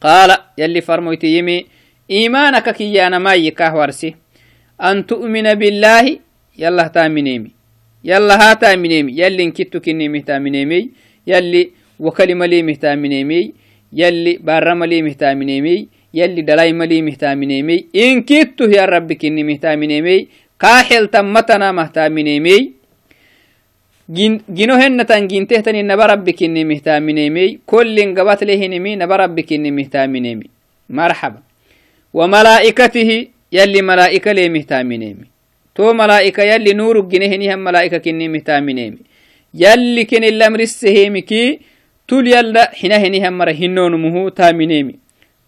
قال 0.02 0.38
يلي 0.58 0.82
فرمويت 0.82 1.24
يمي 1.24 1.65
إيمانك 2.12 2.70
كي 2.70 2.94
يا 2.94 3.10
نماي 3.10 3.52
كهورسي 3.52 4.15
أن 4.82 5.06
تؤمن 5.06 5.54
بالله 5.56 6.20
يلا 6.58 7.59
يلا 8.03 8.35
ها 8.41 8.53
تامنيمي 8.53 9.12
يلي 9.21 9.43
انكتو 9.43 9.79
كني 9.79 10.09
مهتامنيمي 10.09 10.89
يلي 11.27 11.69
وكلمة 11.99 12.45
لي 12.45 12.63
مهتامنيمي 12.63 13.53
يلي 13.93 14.38
بارما 14.43 14.85
لي 14.85 15.01
مهتامنيمي 15.01 15.88
يلي 16.13 16.41
دلاي 16.41 16.73
ملي 16.73 17.01
مهتامنيمي 17.01 17.85
إن 17.95 18.21
كتو 18.21 18.65
يا 18.65 18.85
ربي 18.85 19.15
كني 19.15 19.43
مهتامنيمي 19.43 20.27
كاحل 20.59 21.07
تمتنا 21.07 21.71
مهتامنيمي 21.71 22.71
جنو 24.49 24.75
هن 24.75 25.05
تنجين 25.05 25.47
تهتني 25.47 25.81
نبا 25.83 26.05
ربي 26.05 26.31
كني 26.31 26.63
مهتامنيمي 26.63 27.59
كل 27.65 28.15
قبات 28.17 28.43
لهنمي 28.43 28.95
نبا 28.95 29.15
ربي 29.15 29.41
كني 29.41 29.71
مهتامنيمي 29.71 30.47
مرحبا. 30.89 31.41
وملائكته 32.13 33.27
يلي 33.51 33.81
ملائكة 33.81 34.31
يلي 39.54 40.04
كن 40.06 40.24
الأمر 40.24 40.60
السهيمكي 40.60 41.60
تول 42.08 42.28
يلا 42.28 42.63
حينهنهم 42.80 43.34
مره 43.38 43.52
هنون 43.52 43.94
مهو 44.04 44.30
تامنيمي 44.30 44.96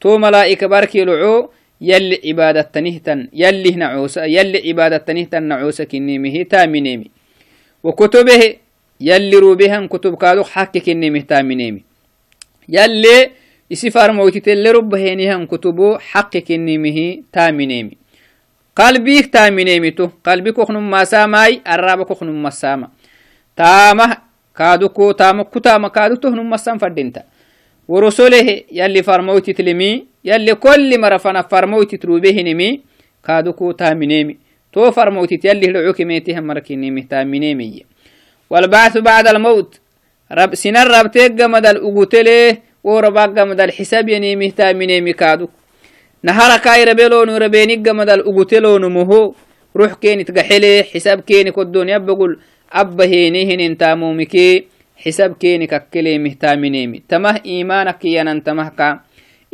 تو 0.02 0.18
ملائكة 0.18 0.68
باركي 0.68 1.04
لعو 1.06 1.50
يلي 1.82 2.18
عبادة 2.26 2.62
تنهتن 2.62 3.20
يلي 3.34 3.72
نعوسة 3.82 4.24
يلي 4.26 4.60
عبادة 4.70 4.98
تنهتن 4.98 5.44
نعوسة 5.44 5.84
كني 5.84 6.18
مه 6.24 6.44
تامنيمي 6.44 7.08
وكتبه 7.84 8.42
يلي 9.02 9.38
روبهم 9.38 9.88
كتب 9.88 10.16
كادو 10.22 10.44
حكي 10.44 10.80
كني 10.80 11.10
مهتامنيمي 11.10 11.82
يلي 12.70 13.18
isi 13.72 13.88
farmoytitelle 13.88 14.68
rubbahenihan 14.76 15.48
kutubu 15.48 15.96
حقك 16.00 16.44
كنيمه 16.44 17.24
تامنيمي 17.32 18.01
مساماي 20.90 21.62
الرابا 21.68 22.04
كوخنم 22.04 22.44
مساما 22.44 22.88
تامه 23.58 24.18
كادوكو 24.58 25.12
تامكو 25.12 25.60
تاما 25.60 25.88
كادو 25.88 26.16
تهنم 26.16 26.50
مسام 26.50 26.78
فردينتا 26.78 27.24
ورسوله 27.88 28.64
يلي 28.72 29.04
فرموتي 29.04 29.54
تلمي 29.54 30.06
يلي 30.26 30.56
كل 30.56 31.02
مرة 31.02 31.18
فنا 31.18 31.42
فرموتي 31.42 31.98
تروبهنمي 31.98 32.82
كادوكو 33.28 33.72
تامنيمي 33.72 34.38
تو 34.74 34.92
فرموتي 34.92 35.40
يلي 35.44 35.68
لعوكي 35.68 36.06
ميتهم 36.06 36.44
مركينيمي 36.44 37.02
تامنيمي 37.02 37.86
والبعث 38.50 38.98
بعد 38.98 39.28
الموت 39.28 39.80
رب 40.32 40.56
سنر 40.56 40.88
رب 40.88 41.12
تيجا 41.12 41.48
مدى 41.48 41.70
الأقوتله 41.70 42.58
ورباقا 42.84 43.44
مدى 43.44 43.64
الحساب 43.64 44.10
ينيمي 44.10 44.52
تامنيمي 44.52 45.14
كادو 45.14 45.48
نهار 46.24 46.58
كاي 46.60 46.84
ربيلون 46.84 47.30
ربينيجا 47.30 47.94
مدى 47.94 48.14
الأقوتلون 48.14 48.94
مهو. 48.94 49.34
روح 49.76 49.94
كيني 49.94 50.24
تقحلي 50.24 50.84
حساب 50.84 51.20
كيني 51.22 51.52
كدون 51.52 51.90
يبقول 51.90 52.40
أبا 52.72 53.06
هينيهن 53.06 53.60
انتامومكي 53.60 54.66
حساب 54.98 55.34
كيني 55.40 55.68
ككلي 55.68 56.18
مهتامنيمي 56.18 57.04
تمه 57.10 57.42
إيمانك 57.46 58.06
يانا 58.06 58.40
تمه 58.40 58.70
كا 58.70 59.00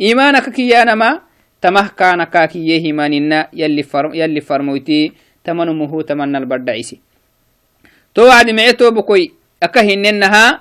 إيمانك 0.00 0.50
كيانا 0.50 0.94
ما 0.94 1.20
تمه 1.62 1.88
كان 1.98 2.24
كاكي 2.24 2.58
يهماننا 2.68 3.48
يلي, 3.52 3.82
فرم 3.82 4.14
يلي 4.14 4.40
فرموتي 4.40 5.12
تمنمه 5.44 6.02
تمنى 6.02 6.38
البردعيسي. 6.38 7.00
تو 8.14 8.30
عدي 8.30 8.52
معتو 8.52 8.90
بكوي. 8.90 9.32
أكهننها 9.62 10.60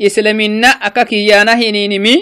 إسلامنا 0.00 0.68
أككيانا 0.68 1.52
هنينمي 1.54 2.16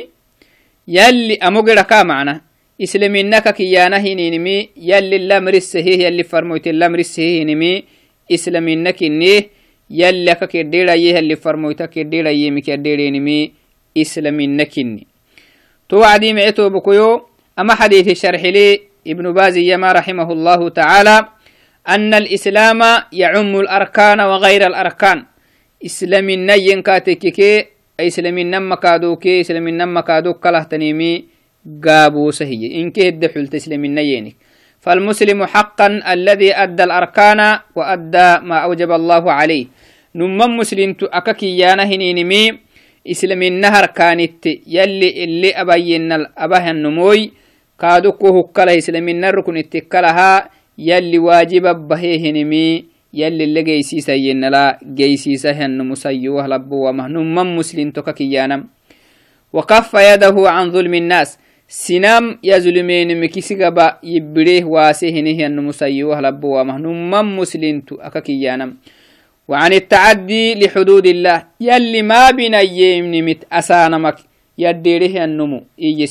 يلي 0.89 1.35
أمغر 1.35 1.83
كا 1.83 2.03
معنا. 2.03 2.41
إسلامنا 2.83 3.39
ككيانا 3.39 3.97
هنينمي 3.97 4.69
يلي 4.77 5.17
الأمر 5.17 5.55
السهيه 5.55 6.07
يلي 6.07 6.23
فرموتي 6.23 6.71
الأمر 6.71 6.99
السهيه 6.99 7.43
هنمي 7.43 7.85
إسلامنا 8.33 8.91
كنيه 8.91 9.41
يلي 9.91 10.35
ككديرا 10.35 10.93
يه 10.95 11.19
اللي 11.19 11.37
فرمويتا 11.37 11.87
كديرا 11.87 12.31
يه 12.31 12.51
مكديرينمي 12.51 13.53
إسلامنا 13.97 14.65
كني 14.65 15.07
تو 15.89 16.03
عدي 16.03 16.33
معتو 16.33 16.69
بكويو 16.69 17.27
أما 17.59 17.75
حديث 17.75 18.09
الشرح 18.09 18.43
لي 18.45 18.81
ابن 19.07 19.33
باز 19.33 19.57
يما 19.57 19.93
رحمه 19.93 20.33
الله 20.33 20.69
تعالى 20.69 21.29
أن 21.89 22.15
الإسلام 22.15 22.81
يعم 23.13 23.61
الأركان 23.61 24.21
وغير 24.21 24.67
الأركان. 24.67 25.25
إسلام 25.87 26.31
النين 26.31 26.83
كاتككي 26.83 27.65
إسلام 28.01 28.39
النم 28.39 28.75
كادوكي 28.75 29.41
إسلام 29.41 29.69
النم 29.69 30.01
كادوك 30.01 30.43
كله 30.45 30.63
تنيمي 30.63 31.36
قابو 31.85 32.31
سهي. 32.31 32.83
إن 32.83 32.91
كهد 32.91 33.27
حلت 33.33 33.55
إسلام 33.55 33.85
النينك 33.85 34.35
فالمسلم 34.81 35.45
حقا 35.45 35.89
الذي 36.13 36.55
أدى 36.55 36.85
الأركان 36.85 37.41
وأدى 37.75 38.29
ما 38.47 38.59
أوجب 38.71 38.91
الله 38.91 39.25
عليه. 39.33 39.67
نمم 40.15 40.57
مسلم 40.57 40.97
أككي 41.03 41.59
يانا 41.59 41.85
هنينمي 41.85 42.59
إسلام 43.11 43.43
النهر 43.43 43.87
كانت 43.87 44.47
يلي 44.67 45.25
اللي 45.25 45.51
أبين 45.51 46.13
الأبه 46.13 46.71
النموي 46.71 47.33
كادوكو 47.81 48.29
هكلا 48.39 48.79
إسلام 48.79 49.09
النهر 49.09 49.41
كنت 49.41 49.77
كلها 49.77 50.49
يلي 50.79 51.19
واجب 51.19 51.89
بهيهنمي 51.89 52.85
يلي 53.15 53.45
اللي 53.45 53.63
جيسيسا 53.63 54.15
ينلا 54.15 54.79
جيسيسا 54.83 55.51
هن 55.51 55.79
مسيوه 55.89 56.47
لبو 56.47 56.89
ومهنم 56.89 57.35
من 57.35 57.57
مسلم 57.57 57.91
تككيانا 57.91 58.65
وكف 59.53 59.95
يده 59.95 60.37
عن 60.51 60.71
ظلم 60.71 60.95
الناس. 60.95 61.39
هن 65.39 65.57
مسيوه 65.67 66.21
لبو 66.21 66.61
ومهنم 66.61 67.11
من 67.11 67.27
مسلم 67.37 67.81
تككيانا 67.81 68.67
وعن 69.49 69.73
التعدي 69.73 70.55
لحدود 70.55 71.07
الله 71.07 71.39
يلي 71.61 72.03
ما 72.03 72.31
بنا 72.31 72.61
يمنمت 72.61 73.41
أسانمك 73.53 74.17
يديره 74.59 75.25
النمو 75.25 75.59
إي 75.83 76.07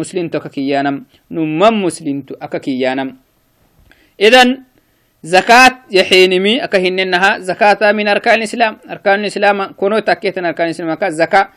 مسلم 0.00 0.28
تككيانا 0.28 0.92
نمم 1.30 1.74
مسلم 1.84 2.20
تككيانا 2.20 3.04
إذن 4.20 4.48
زكاة 5.22 5.72
يحينمي 5.90 6.64
أكهننها 6.64 7.38
زكاة 7.38 7.92
من 7.92 8.08
أركان 8.08 8.38
الإسلام 8.38 8.76
أركان 8.90 9.20
الإسلام 9.20 9.58
كونو 9.72 9.98
تكيتن 9.98 10.44
أركان 10.44 10.66
الإسلام 10.66 10.98
زكاة 11.08 11.48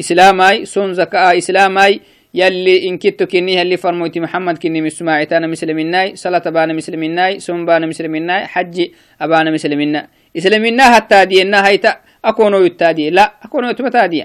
إسلاماي 0.00 0.64
سون 0.64 0.94
زكاة 0.94 1.38
إسلاماي 1.38 2.00
يلي 2.34 2.88
إن 2.88 2.98
كنت 2.98 3.22
كني 3.22 3.62
اللي 3.62 3.76
فرموتي 3.76 4.20
محمد 4.20 4.58
كني 4.58 4.80
مسماعتانا 4.82 5.46
مسلميناي 5.46 6.16
صلاة 6.16 6.50
بانا 6.50 6.72
مسلميناي 6.72 7.38
سون 7.38 7.66
بانا 7.66 7.86
مسلميناي 7.86 8.46
حج 8.46 8.76
أبانا 9.20 9.50
مسلمينا 9.50 10.08
إسلامينا 10.36 10.84
حتى 10.94 11.24
دينا 11.24 11.68
هيتا 11.68 11.96
أكونو 12.24 12.58
يتادي 12.64 13.10
لا 13.10 13.34
أكونو 13.42 13.70
يتمتادي 13.70 14.22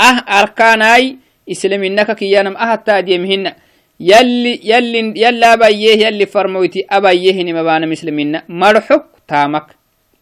أه 0.00 0.40
أركاناي 0.40 1.16
إسلامينا 1.50 2.02
كيانم 2.02 2.56
أه 2.56 2.72
حتى 2.72 3.18
مهنا. 3.18 3.56
يلي 4.00 4.60
يلي 4.64 5.00
يلا 5.16 5.52
أبيه 5.52 6.06
يلي 6.06 6.26
فرمويتي 6.26 6.86
أبيه 6.90 7.52
مبانا 7.52 7.86
مسلمين 7.86 8.40
مرحك 8.48 9.04
تامك. 9.28 9.66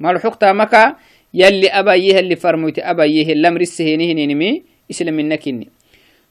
مرحك 0.01 0.35
تامك 0.37 0.97
يلي 1.35 1.69
أبيه 1.69 2.15
يلي 2.17 2.37
فرمويتي 2.37 2.81
أبيه 2.81 3.33
الأمر 3.33 3.61
السهيني 3.61 4.27
نمي 4.27 4.63
إسلامنا 4.91 5.37
كني 5.37 5.69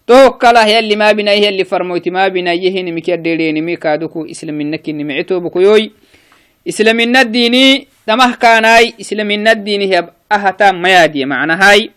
توكلا 0.09 0.65
يلي 0.65 0.95
ما 0.95 1.11
بنا 1.11 1.33
يلي 1.33 1.63
فرمويتي 1.63 2.09
ما 2.09 2.27
بنا 2.27 2.53
يهني 2.53 2.91
مكدرين 2.91 3.61
مي 3.61 3.75
كادوكو 3.75 4.25
إسلامنا 4.25 4.77
كني 4.77 5.03
معتو 5.03 5.39
بكويوي 5.39 5.91
إسلامنا 6.69 7.21
الديني 7.21 7.87
تمه 8.07 8.35
كاناي. 8.35 8.93
إسلامنا 9.01 9.51
الديني 9.51 9.85
هي 9.93 10.09
أهتا 10.31 10.71
ميادي 10.71 11.25
معنى 11.25 11.53
هاي. 11.53 11.91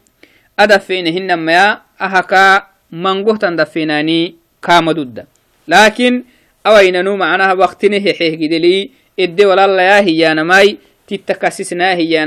أدفين 0.59 1.07
هن 1.07 1.37
ميا 1.37 1.81
أهكا 2.01 2.67
منقوه 2.93 3.37
تندفيناني 3.37 4.35
كامدود. 4.63 5.25
لكن 5.69 6.25
أويننو 6.67 7.17
معناها 7.17 7.53
وقتني 7.53 7.97
هي 7.97 8.37
جدلي. 8.37 8.91
إدي 9.21 9.47
ولا 9.47 9.65
الله 9.65 9.83
يا 9.83 10.01
هي 10.01 10.35
نماي. 10.35 10.79
تتكسسنا 11.09 11.95
هي 11.95 12.25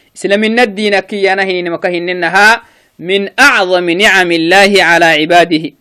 نهب 0.15 0.43
حسكاتك 0.43 0.55
كي 0.55 0.63
الدين 0.63 0.99
كي 0.99 1.23
ينهي 1.23 1.63
مكهننها 1.63 2.61
من 2.99 3.29
أعظم 3.39 3.89
نعم 3.89 4.31
الله 4.31 4.83
على 4.83 5.05
عباده. 5.05 5.71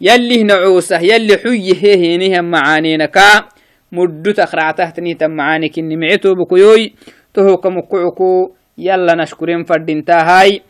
يلي 0.00 0.42
نعوسه 0.42 1.00
يلي 1.00 1.36
حيه 1.36 1.82
هينهم 1.96 2.50
معانينكا 2.50 3.48
مدو 3.92 4.30
تخرعته 4.30 4.90
تنهتن 4.90 5.30
معانيك 5.30 5.78
نمعيتو 5.78 6.34
بكو 6.34 6.56
يوي 6.56 6.94
تهو 7.34 7.56
كمكعكو 7.56 8.52
يلا 8.78 9.14
نشكرين 9.14 9.64
فردين 9.64 10.04
تاهاي. 10.04 10.62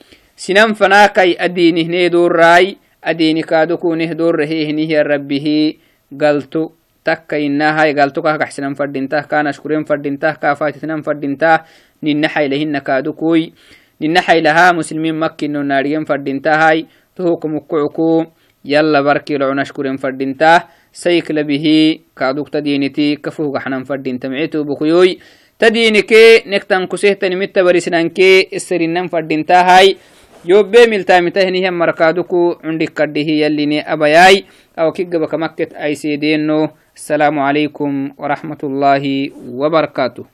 sinan 0.43 0.75
fanakai 0.75 1.37
adiinihne 1.39 2.11
doorraai 2.11 2.79
adiini 3.03 3.43
kaadokunih 3.47 4.11
doorrahehinihiya 4.17 5.05
rabbihi 5.05 5.79
galtu 6.11 6.73
takka 7.07 7.39
inahai 7.39 7.95
galtu 7.95 8.23
kah 8.23 8.39
kaxsinan 8.39 8.75
fadhintah 8.75 9.29
kanashkuren 9.31 9.87
fadhintah 9.87 10.39
kaafaititnan 10.43 11.07
fadhintah 11.07 11.63
nina 12.03 12.29
xailahina 12.29 12.81
kaadokui 12.81 13.53
ninnaxaylaha 14.01 14.73
muslimin 14.75 15.15
makkino 15.17 15.63
naadhigen 15.63 16.07
fadhintahay 16.07 16.85
tohukumukkucuku 17.17 18.27
yalla 18.65 19.03
barkilo 19.03 19.49
cunashkuren 19.51 19.99
fadhintaa 19.99 20.69
saykla 20.91 21.45
bihi 21.45 22.03
kaadugta 22.15 22.61
diiniti 22.61 23.17
kafuhgaxnan 23.17 23.85
fadhinta 23.85 24.29
micitubukuyoy 24.31 25.17
ta 25.59 25.71
diinike 25.71 26.43
nektan 26.47 26.89
kusehtanimitta 26.89 27.65
barisnanke 27.65 28.49
iserinan 28.51 29.09
fadhintahay 29.09 29.97
yobe 30.45 30.87
miltamitahinihan 30.91 31.75
markaaduku 31.75 32.59
cundhikadhihi 32.63 33.41
yalline 33.41 33.85
abayay 33.87 34.43
awkigabakamaket 34.77 35.75
aisedeeno 35.79 36.69
السلام 36.93 37.39
عليكم 37.39 37.93
ورحمة 38.21 38.61
الله 38.65 39.05
وبركاته 39.49 40.25